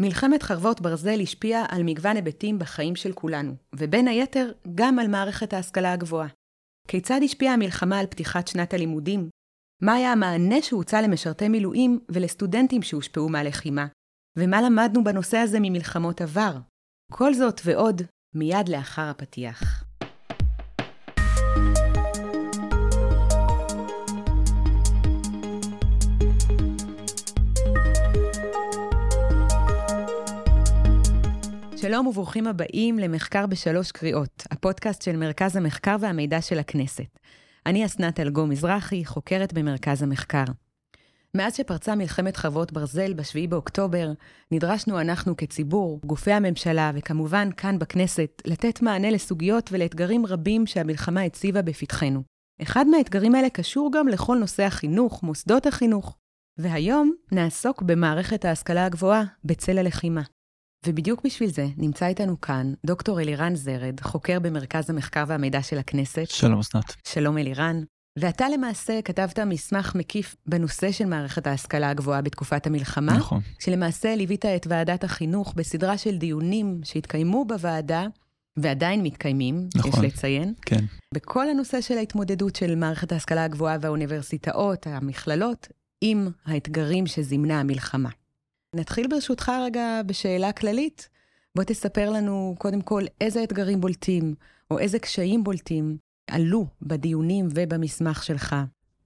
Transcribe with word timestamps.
מלחמת 0.00 0.42
חרבות 0.42 0.80
ברזל 0.80 1.20
השפיעה 1.20 1.64
על 1.68 1.82
מגוון 1.82 2.16
היבטים 2.16 2.58
בחיים 2.58 2.96
של 2.96 3.12
כולנו, 3.12 3.54
ובין 3.74 4.08
היתר, 4.08 4.52
גם 4.74 4.98
על 4.98 5.08
מערכת 5.08 5.52
ההשכלה 5.52 5.92
הגבוהה. 5.92 6.28
כיצד 6.88 7.20
השפיעה 7.24 7.54
המלחמה 7.54 7.98
על 7.98 8.06
פתיחת 8.06 8.48
שנת 8.48 8.74
הלימודים? 8.74 9.28
מה 9.82 9.94
היה 9.94 10.12
המענה 10.12 10.62
שהוצע 10.62 11.02
למשרתי 11.02 11.48
מילואים 11.48 12.00
ולסטודנטים 12.08 12.82
שהושפעו 12.82 13.28
מהלחימה? 13.28 13.86
ומה 14.38 14.62
למדנו 14.62 15.04
בנושא 15.04 15.36
הזה 15.36 15.58
ממלחמות 15.60 16.20
עבר? 16.20 16.58
כל 17.12 17.34
זאת 17.34 17.60
ועוד, 17.64 18.02
מיד 18.34 18.68
לאחר 18.68 19.02
הפתיח. 19.02 19.87
שלום 31.88 32.06
וברוכים 32.06 32.46
הבאים 32.46 32.98
למחקר 32.98 33.46
בשלוש 33.46 33.92
קריאות, 33.92 34.42
הפודקאסט 34.50 35.02
של 35.02 35.16
מרכז 35.16 35.56
המחקר 35.56 35.96
והמידע 36.00 36.40
של 36.40 36.58
הכנסת. 36.58 37.18
אני 37.66 37.86
אסנת 37.86 38.20
אלגו 38.20 38.46
מזרחי, 38.46 39.04
חוקרת 39.04 39.52
במרכז 39.52 40.02
המחקר. 40.02 40.44
מאז 41.34 41.56
שפרצה 41.56 41.94
מלחמת 41.94 42.36
חרבות 42.36 42.72
ברזל 42.72 43.14
ב-7 43.14 43.48
באוקטובר, 43.48 44.12
נדרשנו 44.50 45.00
אנחנו 45.00 45.36
כציבור, 45.36 46.00
גופי 46.04 46.32
הממשלה 46.32 46.90
וכמובן 46.94 47.48
כאן 47.56 47.78
בכנסת, 47.78 48.42
לתת 48.46 48.82
מענה 48.82 49.10
לסוגיות 49.10 49.70
ולאתגרים 49.72 50.26
רבים 50.26 50.66
שהמלחמה 50.66 51.22
הציבה 51.22 51.62
בפתחנו. 51.62 52.22
אחד 52.62 52.86
מהאתגרים 52.86 53.34
האלה 53.34 53.50
קשור 53.50 53.90
גם 53.92 54.08
לכל 54.08 54.38
נושא 54.38 54.62
החינוך, 54.62 55.22
מוסדות 55.22 55.66
החינוך. 55.66 56.16
והיום 56.58 57.12
נעסוק 57.32 57.82
במערכת 57.82 58.44
ההשכלה 58.44 58.86
הגבוהה 58.86 59.24
בצל 59.44 59.78
הלחימה. 59.78 60.22
ובדיוק 60.86 61.24
בשביל 61.24 61.50
זה 61.50 61.66
נמצא 61.76 62.06
איתנו 62.06 62.40
כאן 62.40 62.72
דוקטור 62.86 63.20
אלירן 63.20 63.54
זרד, 63.54 64.00
חוקר 64.00 64.38
במרכז 64.40 64.90
המחקר 64.90 65.24
והמידע 65.28 65.62
של 65.62 65.78
הכנסת. 65.78 66.26
שלום, 66.28 66.58
אסנת. 66.58 66.96
שלום, 67.08 67.38
אלירן. 67.38 67.82
ואתה 68.18 68.48
למעשה 68.48 69.02
כתבת 69.02 69.38
מסמך 69.38 69.94
מקיף 69.94 70.36
בנושא 70.46 70.92
של 70.92 71.04
מערכת 71.04 71.46
ההשכלה 71.46 71.90
הגבוהה 71.90 72.22
בתקופת 72.22 72.66
המלחמה. 72.66 73.16
נכון. 73.16 73.40
שלמעשה 73.58 74.16
ליווית 74.16 74.46
את 74.46 74.66
ועדת 74.66 75.04
החינוך 75.04 75.54
בסדרה 75.56 75.98
של 75.98 76.16
דיונים 76.16 76.80
שהתקיימו 76.84 77.44
בוועדה, 77.44 78.06
ועדיין 78.58 79.02
מתקיימים, 79.02 79.68
נכון. 79.76 80.04
יש 80.04 80.12
לציין. 80.12 80.54
כן. 80.62 80.84
בכל 81.14 81.48
הנושא 81.48 81.80
של 81.80 81.98
ההתמודדות 81.98 82.56
של 82.56 82.74
מערכת 82.74 83.12
ההשכלה 83.12 83.44
הגבוהה 83.44 83.76
והאוניברסיטאות, 83.80 84.86
המכללות, 84.86 85.68
עם 86.00 86.28
האתגרים 86.46 87.06
שזימנה 87.06 87.60
המלחמה. 87.60 88.08
נתחיל 88.74 89.06
ברשותך 89.10 89.52
רגע 89.64 90.00
בשאלה 90.06 90.52
כללית. 90.52 91.08
בוא 91.56 91.64
תספר 91.64 92.10
לנו 92.10 92.54
קודם 92.58 92.80
כל 92.80 93.02
איזה 93.20 93.44
אתגרים 93.44 93.80
בולטים, 93.80 94.34
או 94.70 94.78
איזה 94.78 94.98
קשיים 94.98 95.44
בולטים 95.44 95.96
עלו 96.30 96.66
בדיונים 96.82 97.48
ובמסמך 97.54 98.22
שלך. 98.22 98.56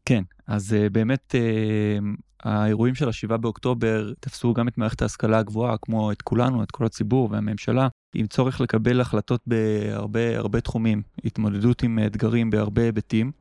כן, 0.05 0.23
אז 0.47 0.73
uh, 0.73 0.91
באמת 0.91 1.35
uh, 1.35 2.05
האירועים 2.43 2.95
של 2.95 3.09
ה-7 3.09 3.37
באוקטובר 3.37 4.13
תפסו 4.21 4.55
גם 4.55 4.69
את 4.69 4.79
מערכת 4.79 5.03
ההשכלה 5.03 5.39
הגבוהה, 5.39 5.77
כמו 5.83 6.13
את 6.13 6.23
כולנו, 6.23 6.63
את 6.63 6.71
כל 6.71 6.87
הציבור 6.87 7.29
והממשלה, 7.31 7.89
עם 8.15 8.27
צורך 8.27 8.61
לקבל 8.61 9.01
החלטות 9.01 9.41
בהרבה 9.47 10.39
הרבה 10.39 10.61
תחומים, 10.61 11.03
התמודדות 11.25 11.83
עם 11.83 11.99
אתגרים 12.07 12.51
בהרבה 12.51 12.83
היבטים. 12.83 13.33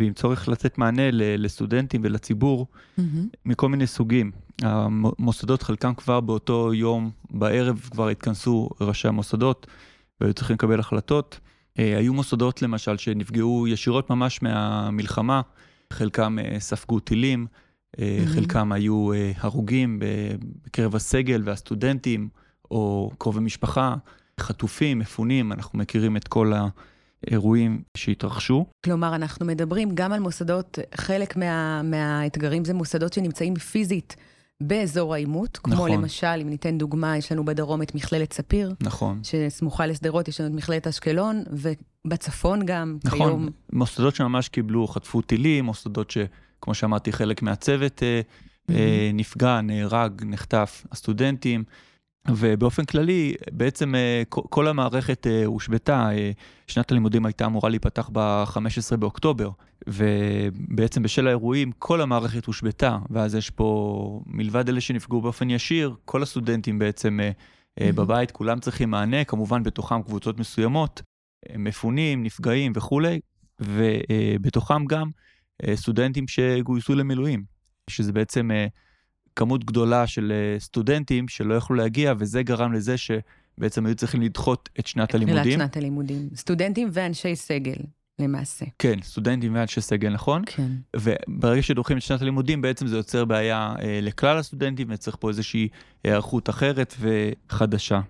ועם 0.00 0.12
צורך 0.12 0.48
לתת 0.48 0.78
מענה 0.78 1.10
לסטודנטים 1.12 2.00
ולציבור 2.04 2.66
mm-hmm. 2.66 3.02
מכל 3.44 3.68
מיני 3.68 3.86
סוגים. 3.86 4.30
המוסדות, 4.62 5.62
חלקם 5.62 5.94
כבר 5.94 6.20
באותו 6.20 6.74
יום 6.74 7.10
בערב 7.30 7.88
כבר 7.90 8.08
התכנסו 8.08 8.68
ראשי 8.80 9.08
המוסדות 9.08 9.66
והיו 10.20 10.34
צריכים 10.34 10.54
לקבל 10.54 10.80
החלטות. 10.80 11.40
אה, 11.78 11.98
היו 11.98 12.14
מוסדות 12.14 12.62
למשל 12.62 12.96
שנפגעו 12.96 13.68
ישירות 13.68 14.10
ממש 14.10 14.42
מהמלחמה, 14.42 15.40
חלקם 15.92 16.38
אה, 16.38 16.60
ספגו 16.60 17.00
טילים, 17.00 17.46
mm-hmm. 17.46 18.00
חלקם 18.26 18.72
היו 18.72 19.10
הרוגים 19.36 20.00
בקרב 20.66 20.96
הסגל 20.96 21.42
והסטודנטים, 21.44 22.28
או 22.70 23.10
קרובי 23.18 23.40
משפחה, 23.40 23.94
חטופים, 24.40 24.98
מפונים, 24.98 25.52
אנחנו 25.52 25.78
מכירים 25.78 26.16
את 26.16 26.28
כל 26.28 26.52
ה... 26.52 26.68
אירועים 27.30 27.82
שהתרחשו. 27.96 28.66
כלומר, 28.84 29.14
אנחנו 29.14 29.46
מדברים 29.46 29.88
גם 29.94 30.12
על 30.12 30.20
מוסדות, 30.20 30.78
חלק 30.94 31.36
מה, 31.36 31.82
מהאתגרים 31.82 32.64
זה 32.64 32.74
מוסדות 32.74 33.12
שנמצאים 33.12 33.54
פיזית 33.54 34.16
באזור 34.60 35.14
העימות, 35.14 35.58
כמו 35.62 35.74
נכון. 35.74 35.90
למשל, 35.90 36.38
אם 36.42 36.48
ניתן 36.48 36.78
דוגמה, 36.78 37.16
יש 37.16 37.32
לנו 37.32 37.44
בדרום 37.44 37.82
את 37.82 37.94
מכללת 37.94 38.32
ספיר. 38.32 38.74
נכון. 38.80 39.20
שסמוכה 39.22 39.86
לשדרות, 39.86 40.28
יש 40.28 40.40
לנו 40.40 40.50
את 40.50 40.54
מכללת 40.54 40.86
אשקלון, 40.86 41.42
ובצפון 41.50 42.66
גם, 42.66 42.98
נכון. 43.04 43.18
כיום. 43.18 43.30
נכון, 43.30 43.50
מוסדות 43.72 44.14
שממש 44.14 44.48
קיבלו, 44.48 44.86
חטפו 44.86 45.20
טילים, 45.20 45.64
מוסדות 45.64 46.10
שכמו 46.10 46.74
שאמרתי, 46.74 47.12
חלק 47.12 47.42
מהצוות 47.42 48.02
mm-hmm. 48.02 48.72
נפגע, 49.14 49.60
נהרג, 49.60 50.22
נחטף, 50.24 50.86
הסטודנטים. 50.92 51.64
ובאופן 52.28 52.84
כללי, 52.84 53.34
בעצם 53.52 53.94
אה, 53.94 54.22
כל 54.28 54.68
המערכת 54.68 55.26
אה, 55.26 55.46
הושבתה, 55.46 56.10
אה, 56.12 56.30
שנת 56.66 56.90
הלימודים 56.90 57.26
הייתה 57.26 57.46
אמורה 57.46 57.70
להיפתח 57.70 58.10
ב-15 58.12 58.96
באוקטובר, 58.96 59.50
ובעצם 59.86 61.02
בשל 61.02 61.26
האירועים 61.26 61.72
כל 61.78 62.00
המערכת 62.00 62.46
הושבתה, 62.46 62.98
ואז 63.10 63.34
יש 63.34 63.50
פה, 63.50 64.22
מלבד 64.26 64.68
אלה 64.68 64.80
שנפגעו 64.80 65.20
באופן 65.20 65.50
ישיר, 65.50 65.94
כל 66.04 66.22
הסטודנטים 66.22 66.78
בעצם. 66.78 67.18
בבית, 67.80 68.30
כולם 68.30 68.60
צריכים 68.60 68.90
מענה, 68.90 69.24
כמובן 69.24 69.62
בתוכם 69.62 70.02
קבוצות 70.02 70.38
מסוימות, 70.38 71.02
מפונים, 71.56 72.22
נפגעים 72.22 72.72
וכולי, 72.74 73.20
ובתוכם 73.60 74.84
גם 74.84 75.10
סטודנטים 75.74 76.28
שגויסו 76.28 76.94
למילואים, 76.94 77.44
שזה 77.90 78.12
בעצם... 78.12 78.50
כמות 79.36 79.64
גדולה 79.64 80.06
של 80.06 80.32
אה, 80.32 80.60
סטודנטים 80.60 81.28
שלא 81.28 81.54
יכלו 81.54 81.76
להגיע, 81.76 82.14
וזה 82.18 82.42
גרם 82.42 82.72
לזה 82.72 82.96
שבעצם 82.96 83.86
היו 83.86 83.94
צריכים 83.94 84.22
לדחות 84.22 84.68
את 84.80 84.86
שנת 84.86 85.14
הלימודים. 85.14 85.42
תחילת 85.42 85.58
שנת 85.58 85.76
הלימודים. 85.76 86.28
סטודנטים 86.36 86.88
ואנשי 86.92 87.36
סגל. 87.36 87.76
למעשה. 88.20 88.64
כן, 88.78 88.98
סטודנטים 89.02 89.54
ואנשי 89.54 89.80
סגל, 89.80 90.12
נכון? 90.12 90.42
כן. 90.46 90.68
וברגע 90.96 91.62
שדוחים 91.62 91.96
את 91.96 92.02
שנת 92.02 92.22
הלימודים, 92.22 92.62
בעצם 92.62 92.86
זה 92.86 92.96
יוצר 92.96 93.24
בעיה 93.24 93.74
אה, 93.82 93.98
לכלל 94.02 94.38
הסטודנטים, 94.38 94.86
וצריך 94.90 95.16
פה 95.20 95.28
איזושהי 95.28 95.68
היערכות 96.04 96.50
אחרת 96.50 96.94
וחדשה. 97.00 98.00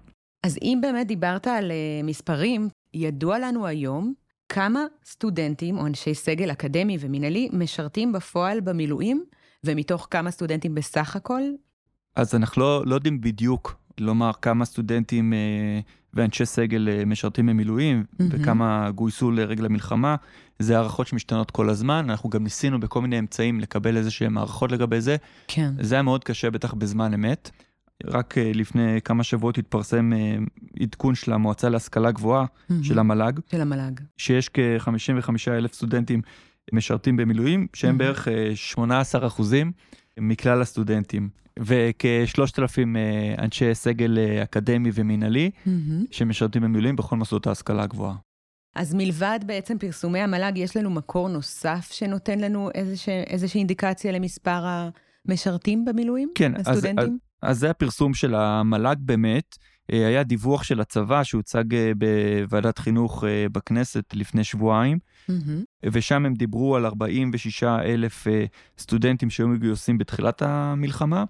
אז 0.47 0.59
אם 0.63 0.79
באמת 0.83 1.07
דיברת 1.07 1.47
על 1.47 1.71
אה, 1.71 1.77
מספרים, 2.05 2.69
ידוע 2.95 3.39
לנו 3.39 3.67
היום 3.67 4.15
כמה 4.49 4.85
סטודנטים 5.05 5.79
או 5.79 5.87
אנשי 5.87 6.15
סגל 6.15 6.51
אקדמי 6.53 6.97
ומינהלי 7.01 7.49
משרתים 7.53 8.13
בפועל 8.13 8.61
במילואים 8.61 9.25
ומתוך 9.67 10.09
כמה 10.11 10.31
סטודנטים 10.31 10.75
בסך 10.75 11.17
הכל? 11.17 11.43
אז 12.17 12.35
אנחנו 12.35 12.63
לא, 12.63 12.83
לא 12.87 12.95
יודעים 12.95 13.21
בדיוק 13.21 13.77
לומר 13.99 14.31
כמה 14.43 14.65
סטודנטים 14.65 15.33
אה, 15.33 15.81
ואנשי 16.15 16.47
סגל 16.47 16.89
אה, 16.89 17.05
משרתים 17.05 17.47
במילואים 17.47 18.05
mm-hmm. 18.05 18.25
וכמה 18.31 18.91
גויסו 18.91 19.31
לרגל 19.31 19.65
המלחמה. 19.65 20.17
זה 20.59 20.77
הערכות 20.77 21.07
שמשתנות 21.07 21.51
כל 21.51 21.69
הזמן, 21.69 22.11
אנחנו 22.11 22.31
גם 22.31 22.45
ניסינו 22.45 22.81
בכל 22.81 23.03
מיני 23.03 23.19
אמצעים 23.19 23.61
לקבל 23.61 23.97
איזה 23.97 24.11
שהם 24.11 24.39
הערכות 24.39 24.73
לגבי 24.73 25.01
זה. 25.01 25.17
כן. 25.49 25.73
זה 25.81 25.95
היה 25.95 26.03
מאוד 26.03 26.25
קשה, 26.25 26.51
בטח 26.51 26.75
בזמן 26.75 27.15
אמת. 27.15 27.51
רק 28.05 28.35
uh, 28.39 28.57
לפני 28.57 29.01
כמה 29.05 29.25
שבועות 29.25 29.59
התפרסם 29.59 30.13
uh, 30.13 30.83
עדכון 30.83 31.15
של 31.15 31.33
המועצה 31.33 31.69
להשכלה 31.69 32.11
גבוהה, 32.11 32.45
mm-hmm. 32.45 32.75
של 32.83 32.99
המל"ג. 32.99 33.33
של 33.51 33.61
המל"ג. 33.61 34.01
שיש 34.17 34.49
כ-55 34.49 35.31
אלף 35.49 35.75
סטודנטים 35.75 36.23
משרתים 36.73 37.17
במילואים, 37.17 37.67
שהם 37.75 37.99
בערך 37.99 38.29
18 38.55 39.23
אה, 39.23 39.27
אחוזים 39.27 39.73
מכלל 40.21 40.63
הסטודנטים, 40.63 41.29
וכ-3,000 41.59 42.97
אה, 42.97 43.45
אנשי 43.45 43.75
סגל 43.75 44.19
אה, 44.19 44.43
אקדמי 44.43 44.91
ומינהלי 44.95 45.51
שמשרתים 46.11 46.63
במילואים 46.63 46.97
בכל 46.97 47.17
מוסדות 47.17 47.47
ההשכלה 47.47 47.83
הגבוהה. 47.83 48.15
אז 48.75 48.95
מלבד 48.95 49.41
בעצם 49.47 49.79
פרסומי 49.79 50.19
המל"ג, 50.19 50.53
יש 50.57 50.77
לנו 50.77 50.91
מקור 50.91 51.29
נוסף 51.29 51.89
שנותן 51.93 52.39
לנו 52.39 52.71
איזושה, 52.75 53.23
איזושהי 53.27 53.59
אינדיקציה 53.59 54.13
למספר 54.13 54.63
המשרתים 55.27 55.85
במילואים? 55.85 56.29
כן, 56.35 56.53
הסטודנטים? 56.57 56.99
אז, 56.99 57.09
אז, 57.43 57.51
אז 57.51 57.59
זה 57.59 57.71
הפרסום 57.71 58.15
של 58.15 58.35
המל"ג 58.35 58.97
באמת. 58.99 59.57
היה 59.89 60.23
דיווח 60.23 60.63
של 60.63 60.81
הצבא 60.81 61.25
שהוצג 61.25 61.65
בוועדת 61.97 62.79
חינוך 62.79 63.25
בכנסת 63.53 64.05
לפני 64.15 64.45
שבועיים, 64.45 64.99
mm-hmm. 65.31 65.70
ושם 65.87 66.27
הם 66.27 66.35
דיברו 66.35 66.77
על 66.77 66.87
46 66.87 67.63
אלף 67.65 68.29
אה, 68.29 68.45
סטודנטים 68.79 69.31
שהיו 69.31 69.49
מגויסים 69.49 69.99
בתחילת 69.99 70.43
המלחמה, 70.43 71.25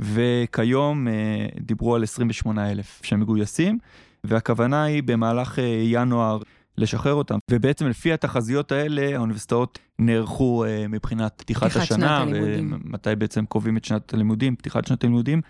וכיום 0.00 1.08
אה, 1.08 1.46
דיברו 1.60 1.94
על 1.94 2.02
28 2.02 2.70
אלף 2.70 3.00
שמגויסים, 3.04 3.78
והכוונה 4.24 4.84
היא 4.84 5.02
במהלך 5.02 5.58
אה, 5.58 5.64
ינואר 5.84 6.38
לשחרר 6.78 7.14
אותם. 7.14 7.38
ובעצם 7.50 7.88
לפי 7.88 8.12
התחזיות 8.12 8.72
האלה, 8.72 9.16
האוניברסיטאות 9.16 9.78
נערכו 9.98 10.64
מבחינת 10.88 11.34
פתיחת 11.36 11.76
השנה, 11.76 12.24
ומתי 12.28 13.16
בעצם 13.18 13.44
קובעים 13.46 13.76
את 13.76 13.84
שנת 13.84 14.14
הלימודים, 14.14 14.56
פתיחת 14.56 14.86
שנת 14.86 15.04
הלימודים. 15.04 15.40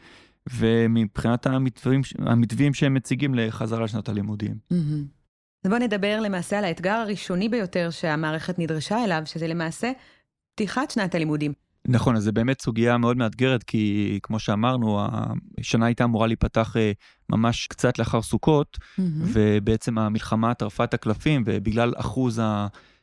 ומבחינת 0.54 1.46
המתווים, 1.46 2.00
המתווים 2.18 2.74
שהם 2.74 2.94
מציגים 2.94 3.34
לחזרה 3.34 3.84
לשנת 3.84 4.08
הלימודים. 4.08 4.54
אז 5.64 5.70
בואו 5.70 5.80
נדבר 5.82 6.20
למעשה 6.20 6.58
על 6.58 6.64
האתגר 6.64 6.92
הראשוני 6.92 7.48
ביותר 7.48 7.90
שהמערכת 7.90 8.58
נדרשה 8.58 9.04
אליו, 9.04 9.22
שזה 9.24 9.46
למעשה 9.46 9.92
פתיחת 10.54 10.90
שנת 10.90 11.14
הלימודים. 11.14 11.52
נכון, 11.88 12.16
אז 12.16 12.22
זה 12.22 12.32
באמת 12.32 12.62
סוגיה 12.62 12.98
מאוד 12.98 13.16
מאתגרת, 13.16 13.62
כי 13.62 14.18
כמו 14.22 14.38
שאמרנו, 14.38 15.06
השנה 15.60 15.86
הייתה 15.86 16.04
אמורה 16.04 16.26
להיפתח 16.26 16.76
אה, 16.76 16.92
ממש 17.28 17.66
קצת 17.66 17.98
לאחר 17.98 18.22
סוכות, 18.22 18.78
mm-hmm. 18.80 19.02
ובעצם 19.22 19.98
המלחמה 19.98 20.54
טרפה 20.54 20.84
את 20.84 20.94
הקלפים, 20.94 21.42
ובגלל 21.46 21.92
אחוז 21.96 22.40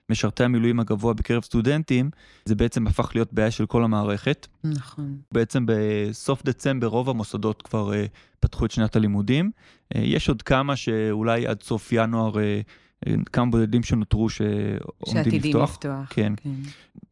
משרתי 0.09 0.44
המילואים 0.44 0.80
הגבוה 0.80 1.13
בקרב 1.13 1.44
סטודנטים, 1.44 2.09
זה 2.45 2.56
בעצם 2.56 2.88
הפך 2.88 3.12
להיות 3.15 3.33
בעיה 3.33 3.51
של 3.51 3.65
כל 3.65 3.83
המערכת. 3.83 4.48
נכון. 4.63 5.18
בעצם 5.31 5.65
בסוף 5.68 6.44
דצמבר 6.44 6.88
רוב 6.88 7.09
המוסדות 7.09 7.62
כבר 7.62 7.92
uh, 7.92 7.95
פתחו 8.39 8.65
את 8.65 8.71
שנת 8.71 8.95
הלימודים. 8.95 9.51
Uh, 9.94 9.98
יש 10.00 10.30
עוד 10.30 10.42
כמה 10.42 10.75
שאולי 10.75 11.48
עד 11.48 11.62
סוף 11.62 11.89
ינואר, 11.92 12.33
uh, 12.33 13.09
כמה 13.33 13.51
בודדים 13.51 13.83
שנותרו 13.83 14.30
שעומדים 14.30 14.81
לפתוח. 14.83 15.24
שעתידים 15.24 15.62
לפתוח. 15.63 16.07
כן. 16.10 16.33
כן. 16.44 16.50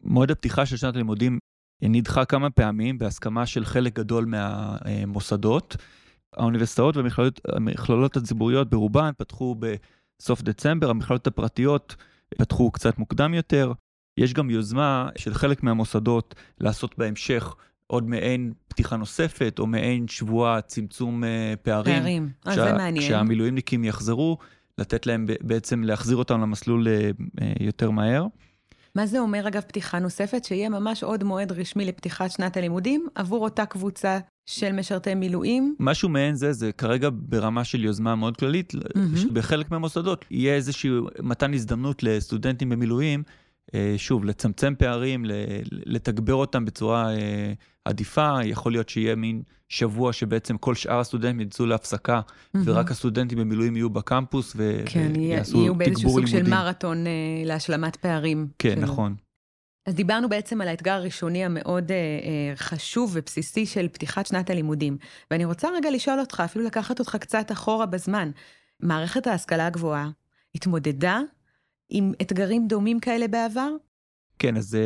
מועד 0.03 0.31
הפתיחה 0.31 0.65
של 0.65 0.77
שנת 0.77 0.95
הלימודים 0.95 1.39
נדחה 1.81 2.25
כמה 2.25 2.49
פעמים 2.49 2.97
בהסכמה 2.97 3.45
של 3.45 3.65
חלק 3.65 3.95
גדול 3.95 4.25
מהמוסדות. 4.25 5.77
האוניברסיטאות 6.37 6.95
והמכללות 6.97 8.17
הציבוריות 8.17 8.69
ברובן 8.69 9.11
פתחו 9.17 9.55
בסוף 9.59 10.41
דצמבר, 10.41 10.89
המכללות 10.89 11.27
הפרטיות 11.27 11.95
פתחו 12.37 12.71
קצת 12.71 12.97
מוקדם 12.97 13.33
יותר. 13.33 13.71
יש 14.17 14.33
גם 14.33 14.49
יוזמה 14.49 15.09
של 15.17 15.33
חלק 15.33 15.63
מהמוסדות 15.63 16.35
לעשות 16.61 16.97
בהמשך 16.97 17.55
עוד 17.87 18.09
מעין 18.09 18.53
פתיחה 18.67 18.97
נוספת, 18.97 19.59
או 19.59 19.67
מעין 19.67 20.07
שבוע 20.07 20.61
צמצום 20.61 21.23
uh, 21.23 21.27
פערים. 21.61 21.99
פערים, 21.99 22.29
אז 22.45 22.55
שה, 22.55 22.65
זה 22.65 22.73
מעניין. 22.73 23.05
כשהמילואימניקים 23.05 23.83
יחזרו, 23.83 24.37
לתת 24.77 25.05
להם 25.05 25.25
בעצם, 25.41 25.83
להחזיר 25.83 26.17
אותם 26.17 26.41
למסלול 26.41 26.87
uh, 26.87 27.43
יותר 27.59 27.91
מהר. 27.91 28.25
מה 28.95 29.05
זה 29.05 29.19
אומר, 29.19 29.47
אגב, 29.47 29.61
פתיחה 29.61 29.99
נוספת? 29.99 30.43
שיהיה 30.43 30.69
ממש 30.69 31.03
עוד 31.03 31.23
מועד 31.23 31.51
רשמי 31.51 31.85
לפתיחת 31.85 32.31
שנת 32.31 32.57
הלימודים 32.57 33.07
עבור 33.15 33.43
אותה 33.43 33.65
קבוצה 33.65 34.19
של 34.45 34.71
משרתי 34.71 35.15
מילואים? 35.15 35.75
משהו 35.79 36.09
מעין 36.09 36.35
זה, 36.35 36.53
זה 36.53 36.71
כרגע 36.71 37.09
ברמה 37.13 37.63
של 37.63 37.83
יוזמה 37.83 38.15
מאוד 38.15 38.37
כללית. 38.37 38.73
Mm-hmm. 38.73 39.33
בחלק 39.33 39.71
מהמוסדות 39.71 40.25
יהיה 40.31 40.55
איזשהו 40.55 41.07
מתן 41.19 41.53
הזדמנות 41.53 42.03
לסטודנטים 42.03 42.69
במילואים, 42.69 43.23
אה, 43.73 43.93
שוב, 43.97 44.25
לצמצם 44.25 44.73
פערים, 44.77 45.25
לתגבר 45.71 46.33
אותם 46.33 46.65
בצורה 46.65 47.15
אה, 47.15 47.53
עדיפה. 47.85 48.43
יכול 48.43 48.71
להיות 48.71 48.89
שיהיה 48.89 49.15
מין 49.15 49.41
שבוע 49.69 50.13
שבעצם 50.13 50.57
כל 50.57 50.75
שאר 50.75 50.99
הסטודנטים 50.99 51.39
יצאו 51.39 51.65
להפסקה, 51.65 52.21
mm-hmm. 52.21 52.59
ורק 52.65 52.91
הסטודנטים 52.91 53.37
במילואים 53.37 53.75
יהיו 53.75 53.89
בקמפוס 53.89 54.53
ו- 54.55 54.81
כן, 54.85 55.11
ויעשו 55.15 55.51
תגבור 55.51 55.61
לימודים. 55.61 55.85
כן, 55.85 55.91
יהיו 55.91 55.95
באיזשהו 55.95 56.09
סוג 56.09 56.25
של 56.25 56.49
מרתון 56.49 57.07
אה, 57.07 57.11
להשלמת 57.45 57.95
פערים. 57.95 58.47
כן, 58.59 58.75
של... 58.75 58.81
נכון. 58.81 59.15
אז 59.85 59.95
דיברנו 59.95 60.29
בעצם 60.29 60.61
על 60.61 60.67
האתגר 60.67 60.91
הראשוני 60.91 61.45
המאוד 61.45 61.91
אה, 61.91 61.97
אה, 61.97 62.55
חשוב 62.55 63.11
ובסיסי 63.13 63.65
של 63.65 63.87
פתיחת 63.87 64.25
שנת 64.25 64.49
הלימודים. 64.49 64.97
ואני 65.31 65.45
רוצה 65.45 65.67
רגע 65.77 65.91
לשאול 65.91 66.19
אותך, 66.19 66.43
אפילו 66.45 66.65
לקחת 66.65 66.99
אותך 66.99 67.15
קצת 67.19 67.51
אחורה 67.51 67.85
בזמן. 67.85 68.31
מערכת 68.79 69.27
ההשכלה 69.27 69.67
הגבוהה 69.67 70.09
התמודדה 70.55 71.19
עם 71.89 72.13
אתגרים 72.21 72.67
דומים 72.67 72.99
כאלה 72.99 73.27
בעבר? 73.27 73.69
כן, 74.39 74.57
אז 74.57 74.77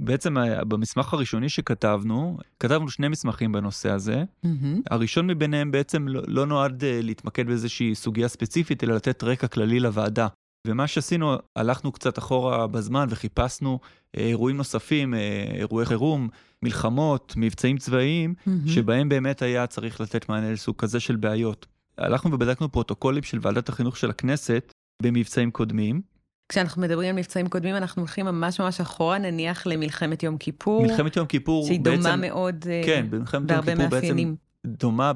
בעצם 0.00 0.38
אה, 0.38 0.64
במסמך 0.64 1.14
הראשוני 1.14 1.48
שכתבנו, 1.48 2.38
כתבנו 2.60 2.90
שני 2.90 3.08
מסמכים 3.08 3.52
בנושא 3.52 3.90
הזה. 3.90 4.24
Mm-hmm. 4.46 4.80
הראשון 4.90 5.26
מביניהם 5.26 5.70
בעצם 5.70 6.08
לא, 6.08 6.22
לא 6.28 6.46
נועד 6.46 6.84
אה, 6.84 7.00
להתמקד 7.02 7.46
באיזושהי 7.46 7.94
סוגיה 7.94 8.28
ספציפית, 8.28 8.84
אלא 8.84 8.94
לתת 8.94 9.24
רקע 9.24 9.46
כללי 9.46 9.80
לוועדה. 9.80 10.28
ומה 10.66 10.86
שעשינו, 10.86 11.36
הלכנו 11.56 11.92
קצת 11.92 12.18
אחורה 12.18 12.66
בזמן 12.66 13.06
וחיפשנו 13.10 13.78
אה, 14.16 14.26
אירועים 14.26 14.56
נוספים, 14.56 15.14
אירועי 15.54 15.86
חירום, 15.86 16.28
מלחמות, 16.62 17.34
מבצעים 17.36 17.78
צבאיים, 17.78 18.34
mm-hmm. 18.38 18.70
שבהם 18.70 19.08
באמת 19.08 19.42
היה 19.42 19.66
צריך 19.66 20.00
לתת 20.00 20.28
מענה 20.28 20.52
לסוג 20.52 20.76
כזה 20.76 21.00
של 21.00 21.16
בעיות. 21.16 21.66
הלכנו 21.98 22.32
ובדקנו 22.32 22.72
פרוטוקולים 22.72 23.22
של 23.22 23.38
ועדת 23.42 23.68
החינוך 23.68 23.96
של 23.96 24.10
הכנסת 24.10 24.72
במבצעים 25.02 25.50
קודמים. 25.50 26.11
כשאנחנו 26.52 26.82
מדברים 26.82 27.08
על 27.08 27.16
מבצעים 27.16 27.48
קודמים, 27.48 27.76
אנחנו 27.76 28.02
הולכים 28.02 28.26
ממש 28.26 28.60
ממש 28.60 28.80
אחורה, 28.80 29.18
נניח 29.18 29.66
למלחמת 29.66 30.22
יום 30.22 30.38
כיפור. 30.38 30.82
מלחמת 30.82 31.16
יום 31.16 31.26
כיפור 31.26 31.66
שהיא 31.66 31.80
בעצם... 31.80 32.02
שהיא 32.02 32.12
דומה 32.12 32.16
מאוד 32.16 32.64
כן, 32.86 33.06
במלחמת 33.10 33.50
יום 33.50 33.62
כיפור 33.62 33.76
מאפיינים. 33.76 34.28
בעצם 34.28 34.76
דומה 34.78 35.12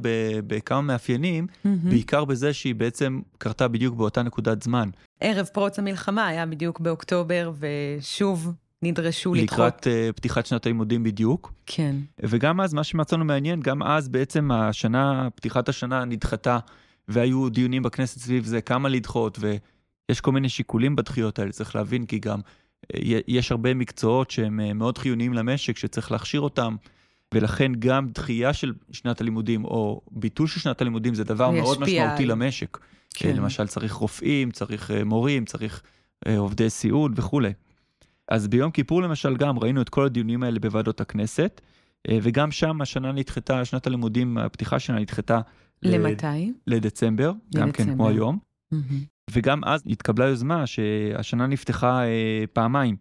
בכמה 0.46 0.80
מאפיינים, 0.80 1.46
mm-hmm. 1.46 1.68
בעיקר 1.82 2.24
בזה 2.24 2.52
שהיא 2.52 2.74
בעצם 2.74 3.20
קרתה 3.38 3.68
בדיוק 3.68 3.94
באותה 3.94 4.22
נקודת 4.22 4.62
זמן. 4.62 4.90
ערב 5.20 5.46
פרוץ 5.52 5.78
המלחמה 5.78 6.26
היה 6.26 6.46
בדיוק 6.46 6.80
באוקטובר, 6.80 7.52
ושוב 7.58 8.52
נדרשו 8.82 9.34
לדחות. 9.34 9.58
לקראת 9.58 9.86
uh, 9.86 10.16
פתיחת 10.16 10.46
שנת 10.46 10.66
הלימודים 10.66 11.02
בדיוק. 11.02 11.52
כן. 11.66 11.96
וגם 12.22 12.60
אז, 12.60 12.74
מה 12.74 12.84
שמצאנו 12.84 13.24
מעניין, 13.24 13.60
גם 13.60 13.82
אז 13.82 14.08
בעצם 14.08 14.50
השנה, 14.50 15.28
פתיחת 15.34 15.68
השנה 15.68 16.04
נדחתה, 16.04 16.58
והיו 17.08 17.48
דיונים 17.48 17.82
בכנסת 17.82 18.18
סביב 18.18 18.44
זה, 18.44 18.60
כמה 18.60 18.88
לדחות, 18.88 19.38
ויש 20.08 20.20
כל 20.20 20.32
מיני 20.32 20.48
שיקולים 20.48 20.96
בדחיות 20.96 21.38
האלה, 21.38 21.52
צריך 21.52 21.76
להבין, 21.76 22.06
כי 22.06 22.18
גם 22.18 22.40
uh, 22.40 22.98
יש 23.28 23.50
הרבה 23.50 23.74
מקצועות 23.74 24.30
שהם 24.30 24.60
uh, 24.60 24.72
מאוד 24.72 24.98
חיוניים 24.98 25.32
למשק, 25.34 25.76
שצריך 25.76 26.12
להכשיר 26.12 26.40
אותם. 26.40 26.76
ולכן 27.34 27.72
גם 27.78 28.08
דחייה 28.08 28.52
של 28.52 28.72
שנת 28.92 29.20
הלימודים 29.20 29.64
או 29.64 30.00
ביטול 30.10 30.46
של 30.46 30.60
שנת 30.60 30.80
הלימודים 30.80 31.14
זה 31.14 31.24
דבר 31.24 31.50
מאוד 31.50 31.80
משמעותי 31.80 32.22
על... 32.22 32.30
למשק. 32.30 32.78
כן. 33.14 33.36
למשל 33.36 33.66
צריך 33.66 33.92
רופאים, 33.92 34.50
צריך 34.50 34.90
אה, 34.90 35.04
מורים, 35.04 35.44
צריך 35.44 35.82
אה, 36.26 36.38
עובדי 36.38 36.70
סיעוד 36.70 37.18
וכולי. 37.18 37.52
אז 38.28 38.48
ביום 38.48 38.70
כיפור 38.70 39.02
למשל 39.02 39.36
גם 39.36 39.58
ראינו 39.58 39.82
את 39.82 39.88
כל 39.88 40.06
הדיונים 40.06 40.42
האלה 40.42 40.58
בוועדות 40.58 41.00
הכנסת, 41.00 41.60
אה, 42.08 42.18
וגם 42.22 42.50
שם 42.50 42.80
השנה 42.80 43.12
נדחתה, 43.12 43.64
שנת 43.64 43.86
הלימודים, 43.86 44.38
הפתיחה 44.38 44.78
שלה 44.78 44.98
נדחתה. 44.98 45.40
למתי? 45.82 46.52
לדצמבר, 46.66 47.32
לדצמבר. 47.32 47.32
גם 47.56 47.72
כן 47.72 47.94
כמו 47.94 48.08
היום. 48.08 48.38
Mm-hmm. 48.74 48.76
וגם 49.31 49.64
אז 49.64 49.82
התקבלה 49.87 50.26
יוזמה 50.26 50.67
שהשנה 50.67 51.46
נפתחה 51.46 52.05
אה, 52.05 52.44
פעמיים. 52.52 52.96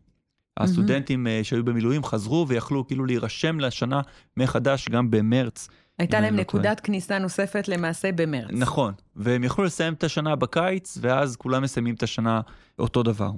הסטודנטים 0.60 1.28
mm-hmm. 1.28 1.44
שהיו 1.44 1.66
במילואים 1.66 2.04
חזרו 2.04 2.46
ויכלו 2.48 2.88
כאילו 2.88 3.06
להירשם 3.06 3.60
לשנה 3.60 4.02
מחדש 4.38 4.90
גם 4.90 5.12
במרץ. 5.12 5.70
הייתה 6.00 6.20
להם 6.20 6.36
לא 6.36 6.42
נקודת. 6.42 6.80
כניסה 6.80 7.20
נוספת 7.20 7.68
למעשה 7.68 8.12
במרץ. 8.12 8.52
נכון, 8.52 8.94
והם 9.16 9.44
יכלו 9.44 9.64
לסיים 9.64 9.94
את 9.94 10.04
השנה 10.04 10.36
בקיץ, 10.36 10.98
ואז 11.02 11.36
כולם 11.36 11.64
מסיימים 11.64 11.96
את 11.96 12.04
השנה 12.04 12.42
אותו 12.80 13.04
דבר. 13.04 13.32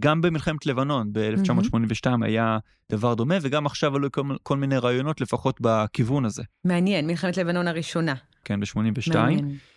גם 0.00 0.20
במלחמת 0.20 0.66
לבנון 0.66 1.12
ב-1982 1.12 2.06
mm-hmm. 2.06 2.24
היה 2.24 2.58
דבר 2.92 3.14
דומה, 3.14 3.34
וגם 3.42 3.66
עכשיו 3.66 3.96
עלו 3.96 4.12
כל, 4.12 4.22
כל 4.42 4.56
מיני 4.56 4.78
רעיונות 4.78 5.20
לפחות 5.20 5.60
בכיוון 5.60 6.24
הזה. 6.24 6.42
מעניין, 6.64 7.06
מלחמת 7.06 7.36
לבנון 7.36 7.68
הראשונה. 7.68 8.14
כן, 8.44 8.60
ב-82. 8.60 9.14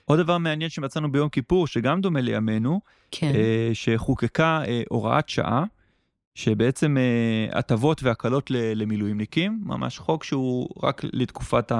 עוד 0.06 0.20
דבר 0.20 0.38
מעניין 0.38 0.70
שמצאנו 0.70 1.12
ביום 1.12 1.30
כיפור, 1.30 1.68
שגם 1.68 2.02
דומה 2.02 2.22
לימינו, 2.22 2.82
כן. 3.12 3.32
אה, 3.36 3.70
שחוקקה 3.74 4.64
אה, 4.68 4.82
הוראת 4.90 5.30
שעה, 5.30 5.64
שבעצם 6.36 6.98
אה, 6.98 7.60
הטבות 7.60 8.04
והקלות 8.04 8.52
למילואימניקים, 8.52 9.62
ממש 9.66 10.00
חוק 10.00 10.24
שהוא 10.24 10.70
רק 10.84 11.02
לתקופת 11.14 11.72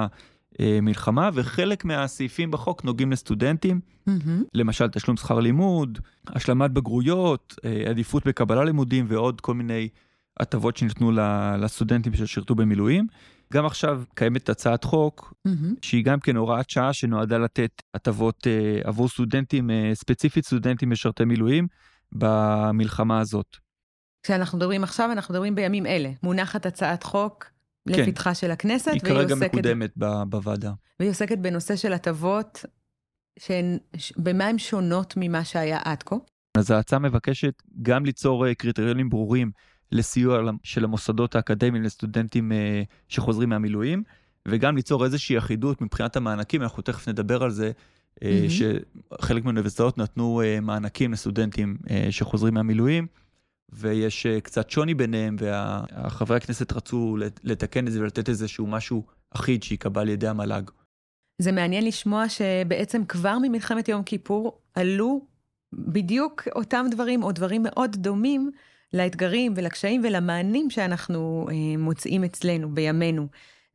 המלחמה, 0.58 1.30
וחלק 1.34 1.84
מהסעיפים 1.84 2.50
בחוק 2.50 2.84
נוגעים 2.84 3.12
לסטודנטים, 3.12 3.80
mm-hmm. 4.08 4.10
למשל 4.54 4.88
תשלום 4.88 5.16
שכר 5.16 5.40
לימוד, 5.40 5.98
השלמת 6.26 6.70
בגרויות, 6.70 7.54
אה, 7.64 7.84
עדיפות 7.90 8.26
בקבלה 8.26 8.64
לימודים 8.64 9.04
ועוד 9.08 9.40
כל 9.40 9.54
מיני 9.54 9.88
הטבות 10.40 10.76
שניתנו 10.76 11.12
לסטודנטים 11.58 12.14
ששירתו 12.14 12.54
במילואים. 12.54 13.06
גם 13.52 13.66
עכשיו 13.66 14.02
קיימת 14.14 14.48
הצעת 14.48 14.84
חוק 14.84 15.34
mm-hmm. 15.48 15.50
שהיא 15.82 16.04
גם 16.04 16.20
כן 16.20 16.36
הוראת 16.36 16.70
שעה 16.70 16.92
שנועדה 16.92 17.38
לתת 17.38 17.82
הטבות 17.94 18.46
uh, 18.46 18.88
עבור 18.88 19.08
סטודנטים, 19.08 19.70
uh, 19.70 19.94
ספציפית 19.94 20.46
סטודנטים 20.46 20.90
משרתי 20.90 21.24
מילואים, 21.24 21.66
במלחמה 22.12 23.20
הזאת. 23.20 23.56
כשאנחנו 24.22 24.58
מדברים 24.58 24.84
עכשיו, 24.84 25.12
אנחנו 25.12 25.34
מדברים 25.34 25.54
בימים 25.54 25.86
אלה. 25.86 26.10
מונחת 26.22 26.66
הצעת 26.66 27.02
חוק 27.02 27.50
כן. 27.88 28.00
לפתחה 28.00 28.34
של 28.34 28.50
הכנסת, 28.50 28.88
עוסקת... 28.88 29.06
היא 29.06 29.14
כרגע 29.14 29.34
מקודמת 29.34 29.92
בוועדה. 30.28 30.72
והיא 31.00 31.10
עוסקת 31.10 31.38
בנושא 31.38 31.76
של 31.76 31.92
הטבות, 31.92 32.64
שהן, 33.38 33.78
במה 34.16 34.46
הן 34.46 34.58
שונות 34.58 35.14
ממה 35.16 35.44
שהיה 35.44 35.78
עד 35.84 36.02
כה? 36.02 36.16
אז 36.56 36.70
ההצעה 36.70 36.98
מבקשת 36.98 37.62
גם 37.82 38.04
ליצור 38.04 38.46
אה, 38.46 38.54
קריטריונים 38.54 39.08
ברורים 39.08 39.50
לסיוע 39.92 40.50
של 40.62 40.84
המוסדות 40.84 41.36
האקדמיים 41.36 41.82
לסטודנטים 41.82 42.52
אה, 42.52 42.82
שחוזרים 43.08 43.48
מהמילואים, 43.48 44.02
וגם 44.48 44.76
ליצור 44.76 45.04
איזושהי 45.04 45.38
אחידות 45.38 45.80
מבחינת 45.80 46.16
המענקים, 46.16 46.62
אנחנו 46.62 46.82
תכף 46.82 47.08
נדבר 47.08 47.42
על 47.42 47.50
זה, 47.50 47.72
mm-hmm. 48.16 48.24
שחלק 48.48 49.44
מהאוניברסיטאות 49.44 49.98
נתנו 49.98 50.42
מענקים 50.62 51.12
לסטודנטים 51.12 51.76
שחוזרים 52.10 52.54
מהמילואים. 52.54 53.06
ויש 53.72 54.26
אה, 54.26 54.40
קצת 54.40 54.70
שוני 54.70 54.94
ביניהם, 54.94 55.36
וחברי 55.38 56.36
הכנסת 56.36 56.72
רצו 56.72 57.16
לתקן 57.44 57.86
את 57.86 57.92
זה 57.92 58.00
ולתת 58.00 58.28
איזשהו 58.28 58.66
משהו 58.66 59.04
אחיד 59.30 59.62
שייקבע 59.62 60.00
על 60.00 60.08
ידי 60.08 60.28
המל"ג. 60.28 60.62
זה 61.38 61.52
מעניין 61.52 61.84
לשמוע 61.84 62.28
שבעצם 62.28 63.04
כבר 63.04 63.38
ממלחמת 63.42 63.88
יום 63.88 64.02
כיפור 64.02 64.58
עלו 64.74 65.26
בדיוק 65.72 66.48
אותם 66.54 66.86
דברים, 66.90 67.22
או 67.22 67.32
דברים 67.32 67.62
מאוד 67.64 67.96
דומים 67.96 68.50
לאתגרים 68.94 69.52
ולקשיים 69.56 70.00
ולמענים 70.04 70.70
שאנחנו 70.70 71.46
אה, 71.50 71.54
מוצאים 71.78 72.24
אצלנו 72.24 72.74
בימינו. 72.74 73.26